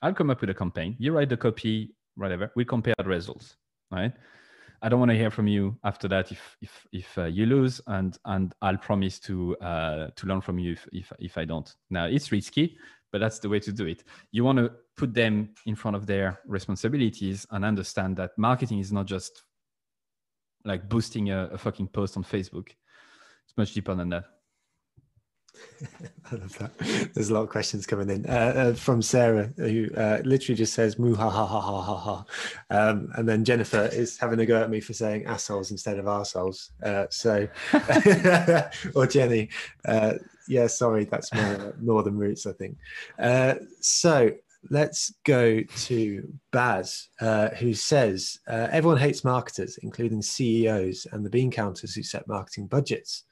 [0.00, 0.94] I'll come up with a campaign.
[0.98, 2.52] You write the copy whatever.
[2.54, 3.56] We compare the results
[3.90, 4.12] right
[4.82, 7.80] i don't want to hear from you after that if if if uh, you lose
[7.86, 11.74] and and i'll promise to uh, to learn from you if, if if i don't.
[11.90, 12.76] Now it's risky
[13.12, 14.04] but that's the way to do it.
[14.32, 18.92] You want to put them in front of their responsibilities and understand that marketing is
[18.92, 19.44] not just
[20.64, 22.68] like boosting a, a fucking post on facebook.
[22.68, 24.24] It's much deeper than that
[26.32, 27.10] I love that.
[27.14, 30.74] There's a lot of questions coming in uh, uh, from Sarah, who uh, literally just
[30.74, 32.24] says "moo ha ha ha ha ha ha,"
[32.70, 36.06] um, and then Jennifer is having a go at me for saying assholes instead of
[36.06, 36.70] arseholes.
[36.82, 37.46] Uh, so,
[38.94, 39.48] or Jenny,
[39.84, 40.14] uh,
[40.48, 42.76] yeah, sorry, that's my northern roots, I think.
[43.18, 44.30] Uh, so
[44.70, 47.08] let's go to Baz,
[47.58, 53.25] who says everyone hates marketers, including CEOs and the bean counters who set marketing budgets.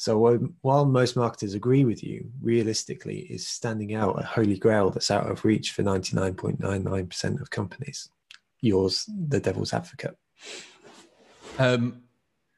[0.00, 0.16] So
[0.62, 5.30] while most marketers agree with you, realistically, is standing out a holy grail that's out
[5.30, 8.08] of reach for 99.99% of companies.
[8.62, 10.16] Yours, the devil's advocate.
[11.58, 12.00] Um,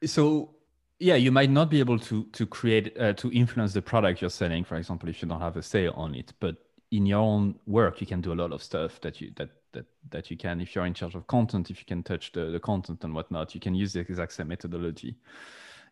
[0.05, 0.55] so
[0.99, 4.29] yeah, you might not be able to to create uh, to influence the product you're
[4.29, 6.31] selling, for example, if you don't have a sale on it.
[6.39, 6.55] But
[6.91, 9.85] in your own work, you can do a lot of stuff that you that that
[10.11, 10.61] that you can.
[10.61, 13.53] If you're in charge of content, if you can touch the, the content and whatnot,
[13.53, 15.17] you can use the exact same methodology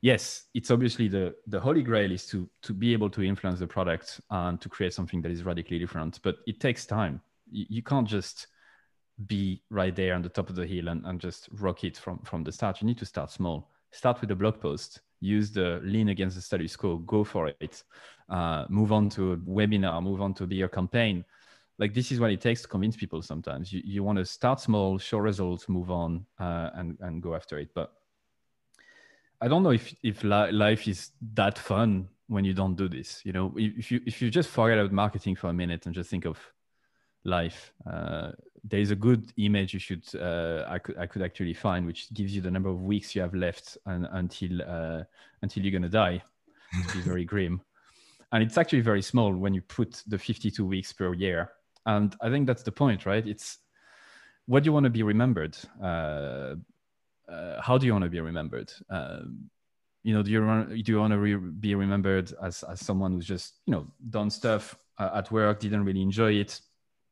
[0.02, 3.68] yes, it's obviously the the holy grail is to to be able to influence the
[3.68, 6.20] product and to create something that is radically different.
[6.24, 7.22] But it takes time.
[7.52, 8.48] You, you can't just
[9.28, 12.20] be right there on the top of the hill and, and just rock it from
[12.20, 12.82] from the start.
[12.82, 13.70] You need to start small.
[13.92, 15.02] Start with a blog post.
[15.20, 16.98] Use the lean against the status quo.
[16.98, 17.84] Go for it.
[18.30, 20.02] Uh, move on to a webinar.
[20.02, 21.24] Move on to be a bigger campaign.
[21.78, 23.22] Like this is what it takes to convince people.
[23.22, 27.36] Sometimes you, you want to start small, show results, move on, uh, and and go
[27.36, 27.70] after it.
[27.76, 27.92] But
[29.42, 33.22] I don't know if if li- life is that fun when you don't do this.
[33.26, 36.10] You know, if you if you just forget about marketing for a minute and just
[36.10, 36.38] think of
[37.24, 38.32] life, uh,
[38.64, 42.14] there is a good image you should uh, I could I could actually find, which
[42.14, 45.04] gives you the number of weeks you have left and, until uh,
[45.42, 46.22] until you're gonna die.
[46.88, 47.62] To be very grim,
[48.32, 51.52] and it's actually very small when you put the 52 weeks per year.
[51.86, 53.26] And I think that's the point, right?
[53.28, 53.58] It's
[54.46, 56.56] what do you want to be remembered uh,
[57.32, 58.72] uh, how do you want to be remembered?
[58.90, 59.50] Um,
[60.04, 63.14] you know, do you want, do you want to re- be remembered as as someone
[63.14, 66.60] who's just you know done stuff uh, at work, didn't really enjoy it,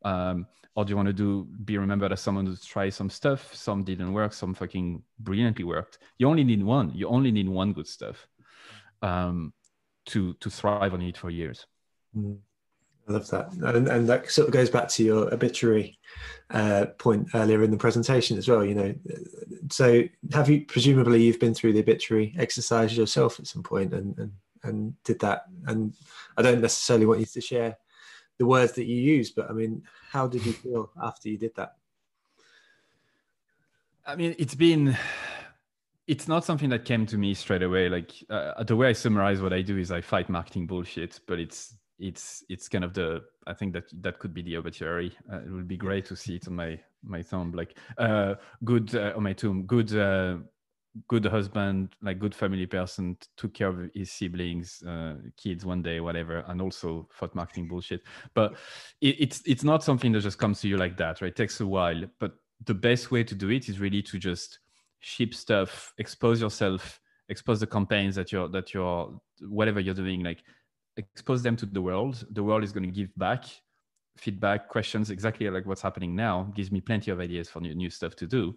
[0.04, 3.54] um, or do you want to do be remembered as someone who's tried some stuff,
[3.54, 6.00] some didn't work, some fucking brilliantly worked?
[6.18, 6.92] You only need one.
[6.94, 8.28] You only need one good stuff
[9.02, 9.54] um,
[10.08, 11.66] to to thrive on it for years.
[12.16, 12.40] Mm.
[13.10, 15.98] I love that, and, and that sort of goes back to your obituary
[16.52, 18.64] uh, point earlier in the presentation as well.
[18.64, 18.96] You know,
[19.72, 24.16] so have you presumably you've been through the obituary exercise yourself at some point and
[24.20, 24.32] and
[24.64, 25.46] and did that?
[25.66, 25.96] And
[26.38, 27.78] I don't necessarily want you to share
[28.38, 29.82] the words that you use, but I mean,
[30.12, 31.78] how did you feel after you did that?
[34.06, 34.96] I mean, it's been
[36.06, 37.90] it's not something that came to me straight away.
[37.90, 41.40] Like uh, the way I summarize what I do is I fight marketing bullshit, but
[41.40, 45.16] it's it's it's kind of the I think that that could be the obituary.
[45.32, 48.96] Uh, it would be great to see it on my my tomb, like uh, good
[48.96, 50.38] uh, on my tomb, good uh,
[51.08, 56.00] good husband, like good family person, took care of his siblings, uh, kids one day,
[56.00, 58.02] whatever, and also fought marketing bullshit.
[58.34, 58.54] But
[59.02, 61.30] it, it's it's not something that just comes to you like that, right?
[61.30, 62.34] It takes a while, but
[62.66, 64.60] the best way to do it is really to just
[65.00, 70.44] ship stuff, expose yourself, expose the campaigns that you're that you're whatever you're doing, like
[71.00, 72.26] expose them to the world.
[72.32, 73.46] The world is going to give back
[74.20, 77.90] feedback questions exactly like what's happening now gives me plenty of ideas for new, new
[77.90, 78.54] stuff to do.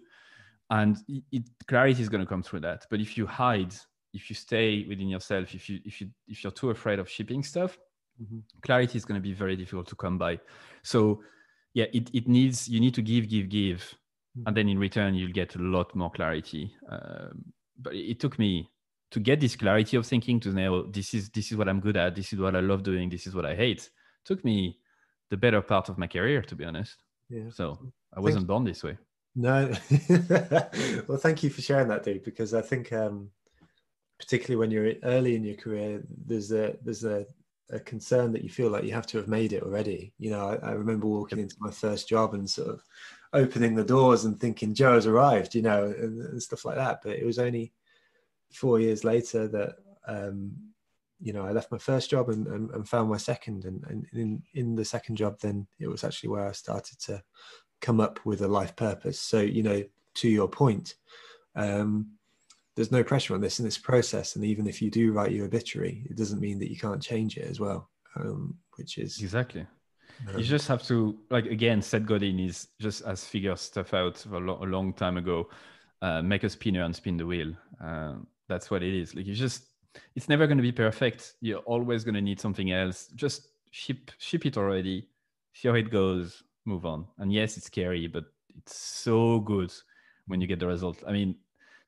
[0.69, 2.85] And it, clarity is going to come through that.
[2.89, 3.73] But if you hide
[4.13, 7.41] if you stay within yourself if you if you if you're too afraid of shipping
[7.41, 7.79] stuff
[8.21, 8.39] mm-hmm.
[8.61, 10.39] clarity is going to be very difficult to come by.
[10.83, 11.23] So
[11.73, 13.79] yeah it, it needs you need to give give give.
[14.37, 14.47] Mm-hmm.
[14.47, 16.75] and then in return you'll get a lot more clarity.
[16.89, 17.45] Um,
[17.79, 18.69] but it took me
[19.13, 21.95] to get this clarity of thinking to know this is this is what I'm good
[21.95, 23.91] at, this is what I love doing, this is what I hate.
[24.25, 24.79] Took me
[25.29, 26.95] the better part of my career, to be honest.
[27.29, 27.51] Yeah.
[27.51, 27.77] So
[28.11, 28.97] I wasn't thank born this way.
[29.35, 29.71] No.
[31.07, 32.23] well, thank you for sharing that, dude.
[32.23, 33.29] Because I think, um,
[34.19, 37.27] particularly when you're early in your career, there's a there's a,
[37.69, 40.11] a concern that you feel like you have to have made it already.
[40.17, 42.81] You know, I, I remember walking into my first job and sort of
[43.31, 47.01] opening the doors and thinking Joe has arrived, you know, and, and stuff like that.
[47.03, 47.73] But it was only
[48.53, 49.75] four years later that
[50.07, 50.51] um,
[51.19, 54.05] you know I left my first job and, and, and found my second, and, and
[54.13, 57.23] in in the second job, then it was actually where I started to
[57.81, 59.19] come up with a life purpose.
[59.19, 59.83] So you know,
[60.15, 60.95] to your point.
[61.55, 62.13] Um,
[62.75, 64.35] there's no pressure on this in this process.
[64.35, 67.37] And even if you do write your obituary it doesn't mean that you can't change
[67.37, 69.65] it as well um, which is exactly.
[70.27, 74.23] Um, you just have to like again seth godin is just as figure stuff out
[74.25, 75.49] a, lo- a long time ago.
[76.01, 77.53] Uh, make a spinner and spin the wheel.
[77.81, 78.15] Uh,
[78.47, 79.15] that's what it is.
[79.15, 79.65] Like you just
[80.15, 81.35] it's never going to be perfect.
[81.41, 83.07] You're always going to need something else.
[83.15, 85.07] Just ship ship it already
[85.53, 87.07] see how it goes move on.
[87.17, 88.25] And yes it's scary but
[88.55, 89.71] it's so good
[90.27, 91.03] when you get the result.
[91.07, 91.35] I mean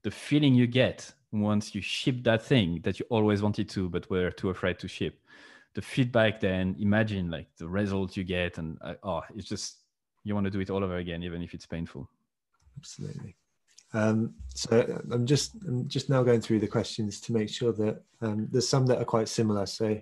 [0.03, 4.09] the feeling you get once you ship that thing that you always wanted to but
[4.09, 5.19] were too afraid to ship.
[5.73, 9.77] The feedback then imagine like the result you get and uh, oh it's just
[10.23, 12.09] you want to do it all over again even if it's painful.
[12.77, 13.35] Absolutely
[13.95, 18.01] um, so i'm just i'm just now going through the questions to make sure that
[18.21, 19.99] um, there's some that are quite similar so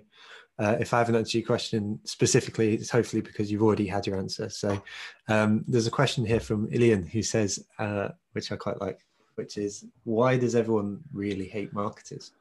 [0.56, 4.16] uh, if I haven't answered your question specifically, it's hopefully because you've already had your
[4.18, 4.48] answer.
[4.48, 4.80] So
[5.26, 9.00] um, there's a question here from Ilian who says, uh, which I quite like
[9.36, 12.32] which is why does everyone really hate marketers?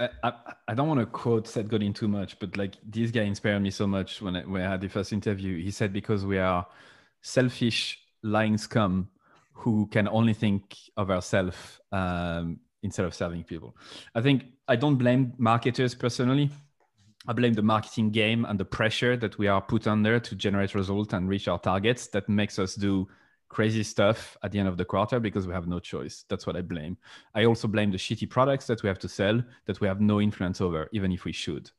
[0.00, 0.32] I, I,
[0.68, 3.70] I don't want to quote Seth Godin too much, but like this guy inspired me
[3.70, 5.62] so much when I, when I had the first interview.
[5.62, 6.66] He said because we are
[7.20, 9.08] selfish, lying scum
[9.52, 13.76] who can only think of ourselves um, instead of serving people.
[14.14, 16.50] I think I don't blame marketers personally.
[17.26, 20.74] I blame the marketing game and the pressure that we are put under to generate
[20.74, 23.06] results and reach our targets that makes us do
[23.48, 26.24] crazy stuff at the end of the quarter because we have no choice.
[26.28, 26.96] That's what I blame.
[27.34, 30.20] I also blame the shitty products that we have to sell that we have no
[30.20, 31.70] influence over, even if we should.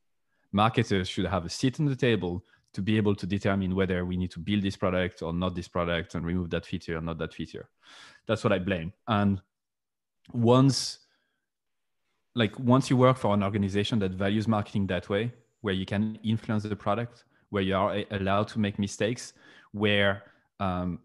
[0.54, 4.18] Marketers should have a seat on the table to be able to determine whether we
[4.18, 7.18] need to build this product or not this product and remove that feature or not
[7.20, 7.70] that feature.
[8.28, 8.94] That's what I blame.
[9.08, 9.42] And
[10.32, 11.00] once
[12.36, 16.18] like once you work for an organization that values marketing that way, where you can
[16.24, 19.34] influence the product, where you are allowed to make mistakes,
[19.72, 20.24] where
[20.60, 21.00] um,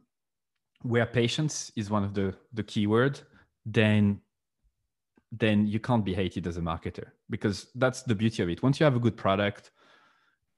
[0.82, 3.20] where patience is one of the the keyword,
[3.66, 4.20] then
[5.32, 8.62] then you can't be hated as a marketer because that's the beauty of it.
[8.62, 9.70] Once you have a good product,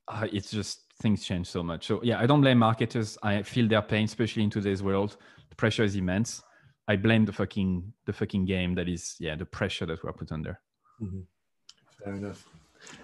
[0.06, 1.86] uh, it's just things change so much.
[1.86, 3.18] So yeah, I don't blame marketers.
[3.22, 5.16] I feel their pain, especially in today's world.
[5.48, 6.42] The pressure is immense.
[6.86, 10.32] I blame the fucking the fucking game that is yeah the pressure that we're put
[10.32, 10.58] under.
[11.00, 11.20] Mm-hmm.
[12.04, 12.46] Fair enough.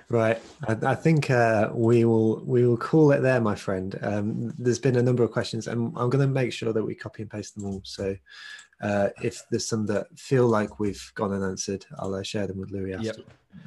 [0.09, 3.99] Right, I, I think uh, we will we will call it there, my friend.
[4.01, 6.95] Um, there's been a number of questions, and I'm going to make sure that we
[6.95, 7.83] copy and paste them all.
[7.85, 8.17] So,
[8.81, 12.71] uh, if there's some that feel like we've gone unanswered, I'll uh, share them with
[12.71, 13.07] Louis after.
[13.07, 13.17] Yep.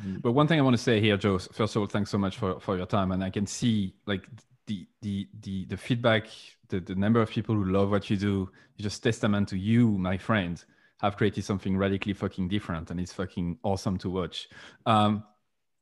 [0.05, 0.21] Mm.
[0.21, 1.39] But one thing I want to say here, Joe.
[1.39, 4.27] First of all, thanks so much for, for your time, and I can see like
[4.67, 6.27] the the the the feedback,
[6.67, 9.97] the the number of people who love what you do is just testament to you,
[9.97, 10.63] my friend,
[11.01, 14.47] have created something radically fucking different, and it's fucking awesome to watch.
[14.85, 15.23] Um,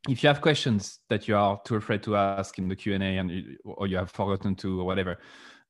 [0.07, 3.29] if you have questions that you are too afraid to ask in the q&a and
[3.29, 5.17] you, or you have forgotten to or whatever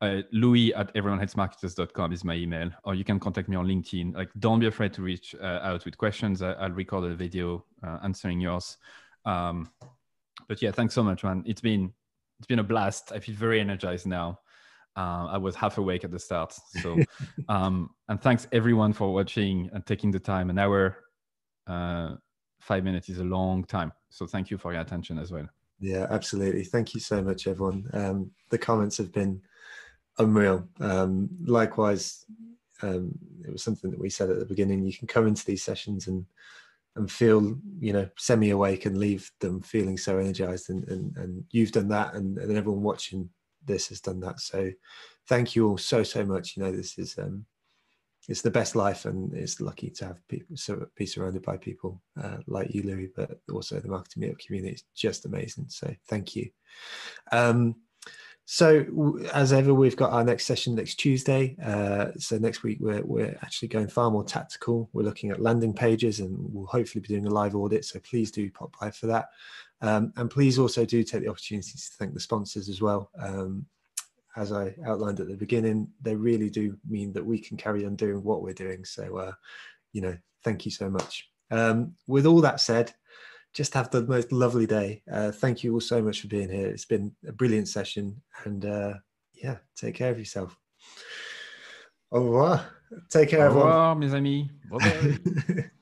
[0.01, 4.29] uh, louis at everyonehatesmarketers.com is my email or you can contact me on linkedin like
[4.39, 7.97] don't be afraid to reach uh, out with questions I, will record a video uh,
[8.03, 8.77] answering yours
[9.25, 9.69] um,
[10.47, 11.91] but yeah thanks so much man it's been
[12.37, 14.39] it's been a blast i feel very energized now
[14.97, 16.57] uh, I was half awake at the start.
[16.81, 16.97] So,
[17.49, 20.49] um, and thanks everyone for watching and taking the time.
[20.49, 20.97] An hour
[21.67, 22.15] uh,
[22.59, 23.93] five minutes is a long time.
[24.09, 25.47] So thank you for your attention as well.
[25.79, 26.63] Yeah, absolutely.
[26.63, 27.87] Thank you so much, everyone.
[27.93, 29.39] Um, the comments have been
[30.20, 30.68] unreal.
[30.80, 32.26] Um, likewise,
[32.82, 33.11] um,
[33.45, 34.86] it was something that we said at the beginning.
[34.86, 36.26] You can come into these sessions and
[36.95, 40.70] and feel, you know, semi awake and leave them feeling so energized.
[40.70, 43.30] And and, and you've done that, and, and everyone watching
[43.65, 44.39] this has done that.
[44.39, 44.72] So,
[45.28, 46.57] thank you all so so much.
[46.57, 47.45] You know, this is um,
[48.28, 52.01] it's the best life and it's lucky to have people so be surrounded by people
[52.22, 56.36] uh, like you louis but also the marketing meetup community is just amazing so thank
[56.36, 56.49] you
[57.32, 57.76] um,
[58.49, 61.57] so as ever we've got our next session next tuesday.
[61.61, 64.89] Uh, so next week we're, we're actually going far more tactical.
[64.93, 67.83] We're looking at landing pages and we'll hopefully be doing a live audit.
[67.83, 69.31] So please do pop by for that.
[69.81, 73.11] Um, and please also do take the opportunity to thank the sponsors as well.
[73.19, 73.65] Um,
[74.37, 77.97] as I outlined at the beginning, they really do mean that we can carry on
[77.97, 78.85] doing what we're doing.
[78.85, 79.33] So, uh,
[79.91, 81.29] you know, thank you so much.
[81.51, 82.93] Um, with all that said,
[83.57, 85.01] just have the most lovely day.
[85.11, 86.67] Uh, thank you all so much for being here.
[86.67, 88.93] It's been a brilliant session, and uh,
[89.33, 90.55] yeah, take care of yourself.
[92.11, 92.65] Au revoir.
[93.09, 93.99] Take care, Au revoir, everyone.
[93.99, 94.47] mes amis.
[94.69, 95.63] Bye bye.